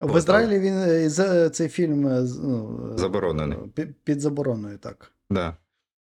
[0.00, 3.58] В Ізраїлі він е, за- цей фільм е, ну, е, Заборонений.
[4.04, 5.12] під, забороною, так.
[5.30, 5.56] Да.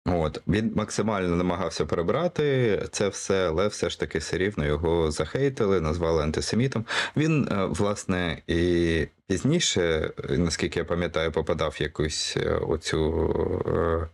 [0.06, 0.42] От.
[0.48, 6.22] Він максимально намагався прибрати це все, але все ж таки все рівно його захейтили, назвали
[6.22, 6.84] антисемітом.
[7.16, 13.24] Він, е, власне, і пізніше, е, наскільки я пам'ятаю, попадав в якусь е, оцю.
[13.66, 14.08] е,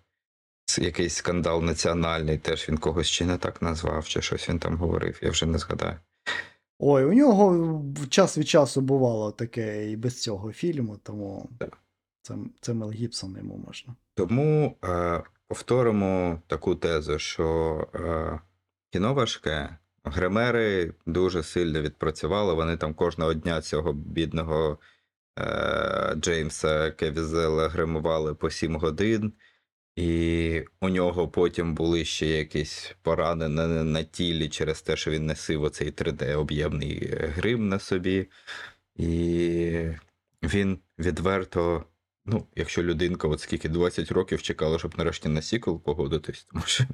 [0.78, 5.18] Якийсь скандал національний, теж він когось чи не так назвав, чи щось він там говорив,
[5.22, 5.96] я вже не згадаю.
[6.78, 11.78] Ой, у нього час від часу бувало таке і без цього фільму, тому Так.
[12.22, 13.94] Це, це Мел Гібсон йому можна.
[14.14, 18.40] Тому е, повторимо таку тезу, що е,
[18.92, 19.76] кіно важке.
[20.04, 22.54] Гримери дуже сильно відпрацювали.
[22.54, 24.78] Вони там кожного дня цього бідного
[25.38, 29.32] е, Джеймса Кевізела гримували по 7 годин,
[29.96, 35.26] і у нього потім були ще якісь порани на, на тілі через те, що він
[35.26, 38.28] носив оцей 3D-об'ємний грим на собі.
[38.96, 39.88] І
[40.42, 41.84] він відверто
[42.28, 46.84] Ну, якщо людинка, от скільки 20 років чекала, щоб нарешті на сіквел погодитись, тому що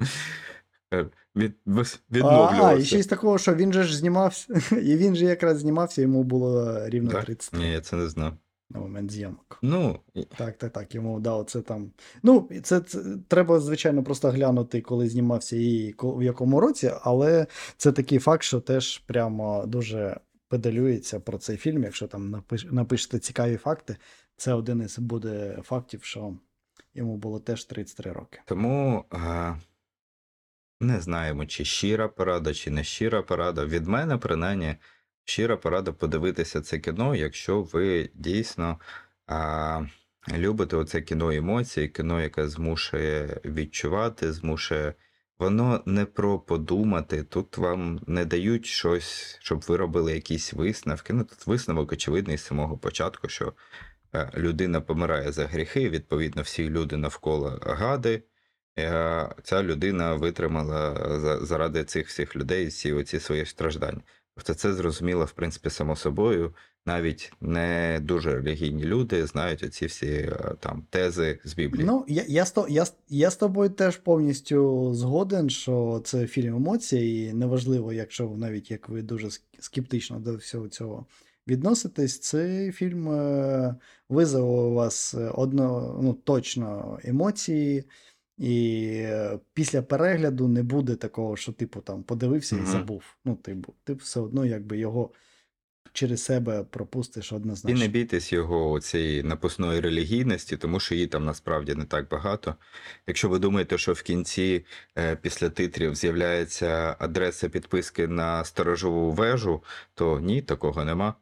[0.93, 2.85] е, від, вис- А, і відновлювався.
[2.85, 6.23] ще й з такого, що він же ж знімався, і він же якраз знімався, йому
[6.23, 7.21] було рівно Да?
[7.21, 8.33] 30 Ні, я це не знав.
[8.73, 9.59] На момент зйомок.
[9.61, 9.99] Ну,
[10.37, 11.91] Так, так, так, йому дав це там.
[12.23, 17.47] Ну, це, це треба, звичайно, просто глянути, коли знімався і в якому році, але
[17.77, 21.83] це такий факт, що теж прямо дуже педалюється про цей фільм.
[21.83, 23.97] Якщо там напиш, напишете цікаві факти,
[24.37, 26.37] це один із буде фактів, що
[26.93, 28.39] йому було теж 33 роки.
[28.45, 29.55] тому е,
[30.81, 33.65] не знаємо, чи щира порада, чи не щира порада.
[33.65, 34.75] Від мене, принаймні,
[35.25, 38.79] щира порада подивитися це кіно, якщо ви дійсно
[39.29, 39.89] е,
[40.37, 44.93] любите оце кіно емоцій, кіно, яке змушує відчувати, змушує.
[45.39, 47.23] Воно не про подумати.
[47.23, 51.13] Тут вам не дають щось, щоб ви робили якісь висновки.
[51.13, 53.53] Ну, тут висновок очевидний з самого початку, що
[54.15, 58.23] е, людина помирає за гріхи, відповідно, всі люди навколо гади.
[58.79, 64.01] Е, Ця людина витримала за- заради цих всіх людей всі оці свої страждання.
[64.35, 66.53] Тобто це зрозуміло, в принципі, само собою.
[66.85, 71.85] Навіть не дуже релігійні люди знають оці всі е, там тези з Біблії.
[71.85, 77.33] Ну, я, я, я, я з тобою теж повністю згоден, що це фільм емоцій, і
[77.33, 81.05] неважливо, якщо навіть як ви дуже ск- скептично до всього цього
[81.47, 83.75] відноситесь, цей фільм е,
[84.09, 87.83] визове у вас е, одно, ну, точно емоції,
[88.37, 93.03] і е, після перегляду не буде такого, що типу там подивився і забув.
[93.25, 95.11] Ну, типу, ти все одно якби його
[95.93, 97.79] через себе пропустиш І однозначно.
[97.79, 102.55] не бійтесь його цієї напускної релігійності, тому що її там насправді не так багато.
[103.07, 104.65] Якщо ви думаєте, що в кінці
[104.97, 109.63] е, після титрів з'являється адреса підписки на сторожову вежу,
[109.93, 111.13] то ні, такого нема.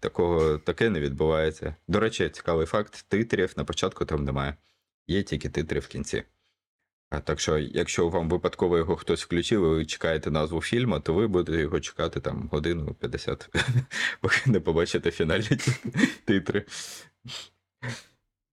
[0.00, 1.74] Такого таке не відбувається.
[1.88, 4.54] До речі, цікавий факт: титрів на початку там немає.
[5.06, 6.22] Є тільки титри в кінці.
[7.10, 11.14] А так що, якщо вам випадково його хтось включив, і ви чекаєте назву фільму, то
[11.14, 13.48] ви будете його чекати там годину 50,
[14.20, 15.58] поки не побачите фінальні
[16.24, 16.64] титри.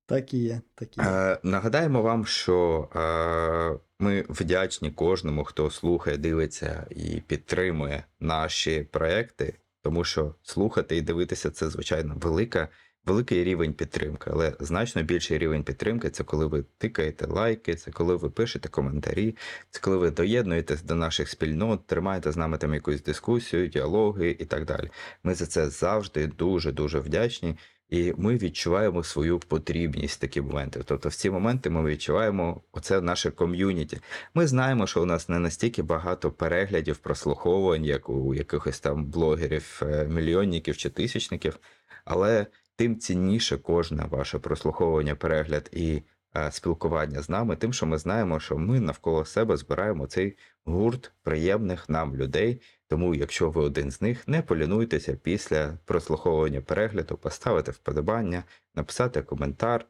[0.05, 0.61] Так і є.
[0.75, 1.07] Так і є.
[1.07, 9.53] Е, нагадаємо вам, що е, ми вдячні кожному, хто слухає, дивиться і підтримує наші проекти,
[9.81, 12.67] тому що слухати і дивитися це, звичайно, велика,
[13.05, 18.15] великий рівень підтримки, але значно більший рівень підтримки це коли ви тикаєте лайки, це коли
[18.15, 19.35] ви пишете коментарі,
[19.69, 24.45] це коли ви доєднуєтесь до наших спільнот, тримаєте з нами там якусь дискусію, діалоги і
[24.45, 24.89] так далі.
[25.23, 27.55] Ми за це завжди дуже дуже вдячні.
[27.89, 30.81] І ми відчуваємо свою потрібність в такі моменти.
[30.85, 33.99] Тобто, в ці моменти ми відчуваємо оце наше ком'юніті.
[34.33, 39.81] Ми знаємо, що у нас не настільки багато переглядів, прослуховувань, як у якихось там блогерів,
[39.81, 41.59] е, мільйонників чи тисячників,
[42.05, 42.45] але
[42.81, 46.01] тим цінніше кожне ваше прослуховування, перегляд і
[46.35, 51.11] е, спілкування з нами, тим, що ми знаємо, що ми навколо себе збираємо цей гурт
[51.23, 52.61] приємних нам людей.
[52.87, 58.43] Тому, якщо ви один з них, не полінуйтеся після прослуховування перегляду, поставити вподобання,
[58.75, 59.85] написати коментар,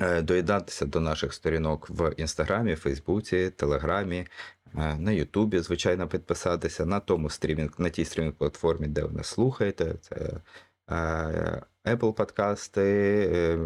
[0.00, 4.26] е, доєднатися до наших сторінок в Інстаграмі, Фейсбуці, Телеграмі,
[4.74, 9.26] е, на Ютубі, звичайно, підписатися на тому стрімінг, на тій стрімінг платформі, де ви нас
[9.26, 9.94] слухаєте.
[10.00, 10.40] Це
[11.84, 12.80] Apple подкасти,
[13.34, 13.56] е,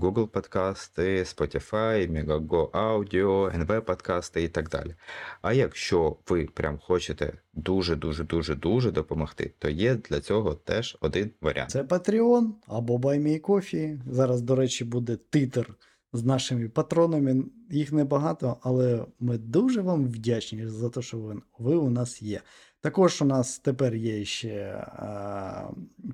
[0.00, 4.94] Google подкасти, Spotify, Megago Audio, NV подкасти і так далі.
[5.42, 11.30] А якщо ви прям хочете дуже, дуже, дуже, допомогти, то є для цього теж один
[11.40, 11.70] варіант.
[11.70, 13.98] Це Patreon або Buy Me Coffee.
[14.10, 15.74] Зараз, до речі, буде титр
[16.12, 17.44] з нашими патронами.
[17.70, 22.40] Їх небагато, але ми дуже вам вдячні за те, що ви, ви у нас є.
[22.80, 24.84] Також у нас тепер є ще е,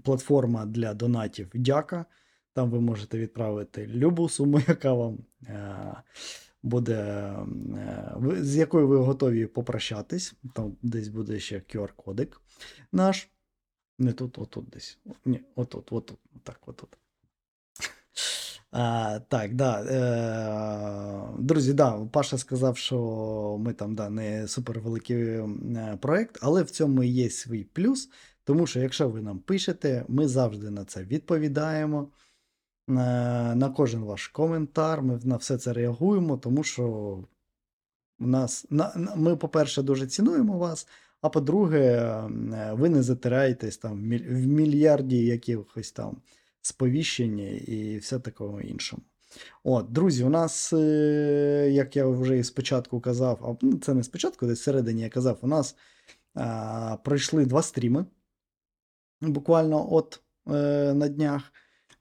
[0.05, 2.07] платформа для донатів Дяка.
[2.53, 6.03] Там ви можете відправити любу суму, яка вам е,
[6.62, 6.95] буде,
[7.77, 10.35] е, з якою ви готові попрощатись.
[10.55, 12.41] Там десь буде ще QR-кодик
[12.93, 13.29] наш.
[13.99, 14.99] Не тут, отут десь.
[15.25, 16.99] Ні, отут, отут, так, отут.
[19.29, 19.83] Так, да.
[19.85, 26.70] Е, друзі, да, Паша сказав, що ми там да, не супервеликий е, проект, але в
[26.70, 28.11] цьому є свій плюс,
[28.45, 32.09] тому що якщо ви нам пишете, ми завжди на це відповідаємо.
[32.89, 35.03] на кожен ваш коментар.
[35.03, 36.85] Ми на все це реагуємо, тому що
[38.18, 40.89] у нас, на, на- ми, по-перше, дуже цінуємо вас,
[41.20, 43.97] а по-друге, е, ви не затираєтесь там
[44.29, 46.16] в мільярді якихось там
[46.67, 49.03] сповіщень і все такого іншого.
[49.64, 54.03] От, друзі, у нас, е, як я вже і спочатку казав, а ну, це не
[54.03, 55.77] спочатку, десь всередині я казав, у нас
[56.35, 58.07] а, пройшли два стріми.
[59.21, 61.53] Буквально от е, на днях.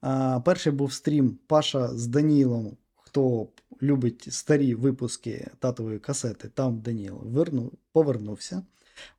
[0.01, 2.77] А, перший був стрім Паша з Данілом.
[2.95, 3.49] Хто
[3.81, 8.65] любить старі випуски татової касети, там Даніл верну, повернувся.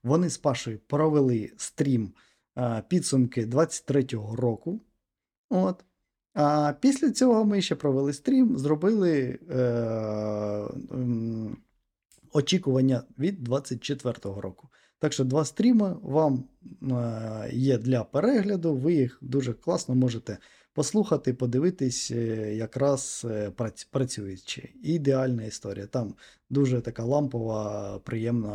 [0.03, 2.13] Вони з Пашою провели стрім
[2.55, 4.81] а, підсумки 23-го року.
[5.51, 5.85] От.
[6.35, 10.69] А після цього ми ще провели стрім, зробили е, е,
[12.33, 14.69] очікування від 24-го року.
[14.99, 16.45] Так що два стріми вам
[16.83, 20.39] е, є для перегляду, ви їх дуже класно можете
[20.77, 23.53] послухати, подивитись, е, якраз е,
[23.91, 24.69] працюючи.
[24.83, 25.87] Ідеальна історія.
[25.87, 26.15] Там
[26.51, 28.51] дуже така лампова, приємна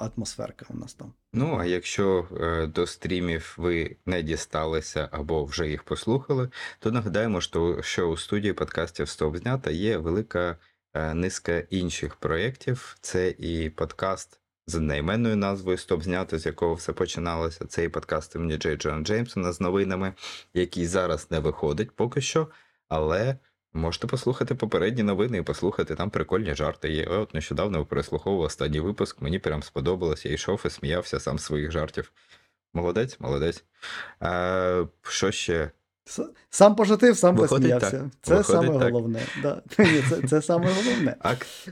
[0.00, 1.12] атмосферка у нас там.
[1.32, 6.48] Ну, а якщо е, до стрімів ви не дісталися або вже їх послухали,
[6.78, 10.56] то нагадаємо, що, у студії подкастів Стоп знята є велика
[10.94, 12.96] е, низка інших проєктів.
[13.00, 17.66] Це і подкаст з одноіменною назвою Стоп знято, з якого все починалося.
[17.66, 20.14] Це і подкаст імені Джей Джона Джеймсона з новинами,
[20.54, 22.48] який зараз не виходить поки що,
[22.88, 23.36] але.
[23.72, 26.92] Можете послухати попередні новини і послухати там прикольні жарти.
[26.92, 27.06] Є.
[27.06, 30.26] От нещодавно переслуховував останній випуск, мені прям сподобалось.
[30.26, 32.12] Я йшов і сміявся сам своїх жартів.
[32.74, 33.64] Молодець, молодець.
[34.20, 35.70] А, що ще?
[36.50, 37.90] Сам пошутив, сам Виходить посміявся.
[37.90, 38.10] так.
[38.22, 38.92] Це Виходить саме так.
[38.92, 39.20] головне.
[39.42, 39.62] Да.
[39.78, 41.16] Ні, це, це саме головне.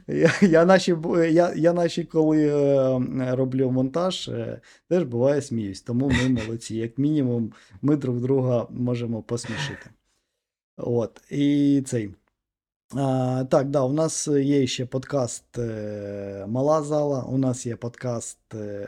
[0.06, 0.96] Я, я, наші,
[1.30, 5.82] я, я наші, коли е, роблю монтаж, е, теж буває сміюсь.
[5.82, 6.76] Тому ми молодці.
[6.76, 9.90] Як мінімум, ми друг друга можемо посмішити.
[10.76, 11.20] От.
[11.30, 12.10] І цей.
[12.96, 17.22] А, так, да, у нас є ще подкаст е, Мала зала.
[17.22, 18.38] У нас є подкаст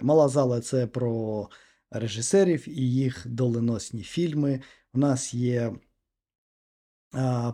[0.01, 1.49] Мала зала це про
[1.91, 4.61] режисерів і їх доленосні фільми.
[4.97, 5.73] У нас є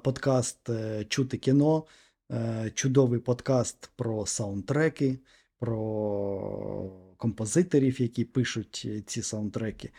[0.04, 1.84] подкаст е, Чути кіно,
[2.32, 5.18] е, чудовий подкаст про саундтреки,
[5.58, 9.90] про композиторів, які пишуть е, ці саундтреки.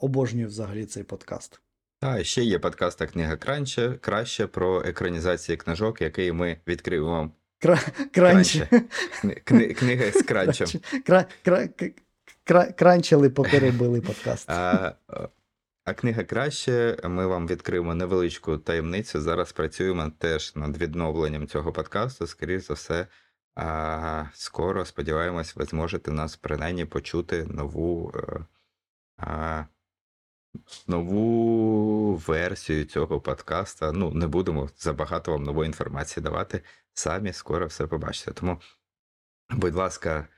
[0.00, 1.60] Обожнюю взагалі цей подкаст.
[2.00, 7.32] А ще є подкаст книга краще, краще про екранізації книжок, який ми відкриємо вам.
[7.62, 8.60] Кра- Кранчі.
[9.22, 10.68] Кни- кни- Книга з кранчем.
[11.06, 11.92] Кра- кра- к-
[12.44, 14.50] кра- Кранчили, поки робили подкаст.
[14.50, 14.94] А,
[15.84, 16.96] а книга краще.
[17.04, 19.20] Ми вам відкриємо невеличку таємницю.
[19.20, 22.26] Зараз працюємо теж над відновленням цього подкасту.
[22.26, 23.06] Скоріше за все,
[23.54, 28.12] а, скоро сподіваємось, ви зможете нас принаймні почути нову.
[28.16, 28.46] е,
[29.16, 29.64] А,
[30.86, 33.92] Нову версію цього подкаста.
[33.92, 36.62] Ну, не будемо забагато вам нової інформації давати.
[36.94, 38.32] Самі скоро все побачите.
[38.32, 38.60] Тому,
[39.50, 40.28] будь ласка,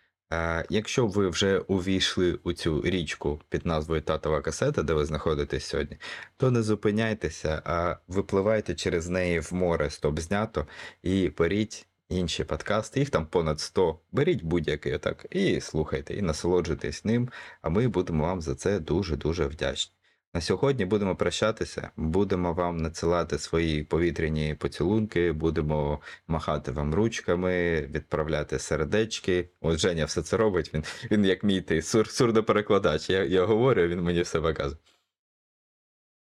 [0.70, 5.96] Якщо ви вже увійшли у цю річку під назвою Татова касета, де ви знаходитесь сьогодні,
[6.36, 10.66] то не зупиняйтеся, а випливайте через неї в море стоп знято
[11.02, 13.00] і беріть інші подкасти.
[13.00, 13.98] Їх там понад 100.
[14.12, 17.28] Беріть будь-який отак і слухайте, і насолоджуйтесь ним.
[17.62, 19.94] А ми будемо вам за це дуже-дуже вдячні.
[20.34, 28.58] На сьогодні будемо прощатися, будемо вам надсилати свої повітряні поцілунки, будемо махати вам ручками, відправляти
[28.58, 29.48] сердечки.
[29.60, 30.74] От Женя все це робить.
[30.74, 33.10] Він, він як мій ти сур, сурдоперекладач.
[33.10, 34.76] Я, я говорю, він мені все показує.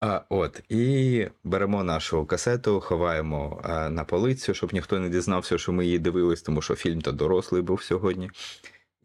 [0.01, 5.71] А, от, і беремо нашу касету, ховаємо а, на полицю, щоб ніхто не дізнався, що
[5.71, 8.31] ми її дивились, тому що фільм то дорослий був сьогодні.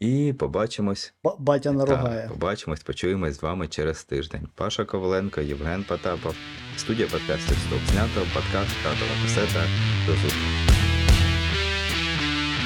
[0.00, 1.14] І побачимось.
[1.38, 1.72] Батя Батя
[2.18, 4.48] Так, побачимось, почуємось з вами через тиждень.
[4.54, 6.34] Паша Коваленко, Євген Потапов,
[6.76, 9.64] студія подкастів Стоп знято, подкаст Татова касета.
[10.06, 10.78] До зустрічі.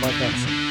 [0.01, 0.62] Пока.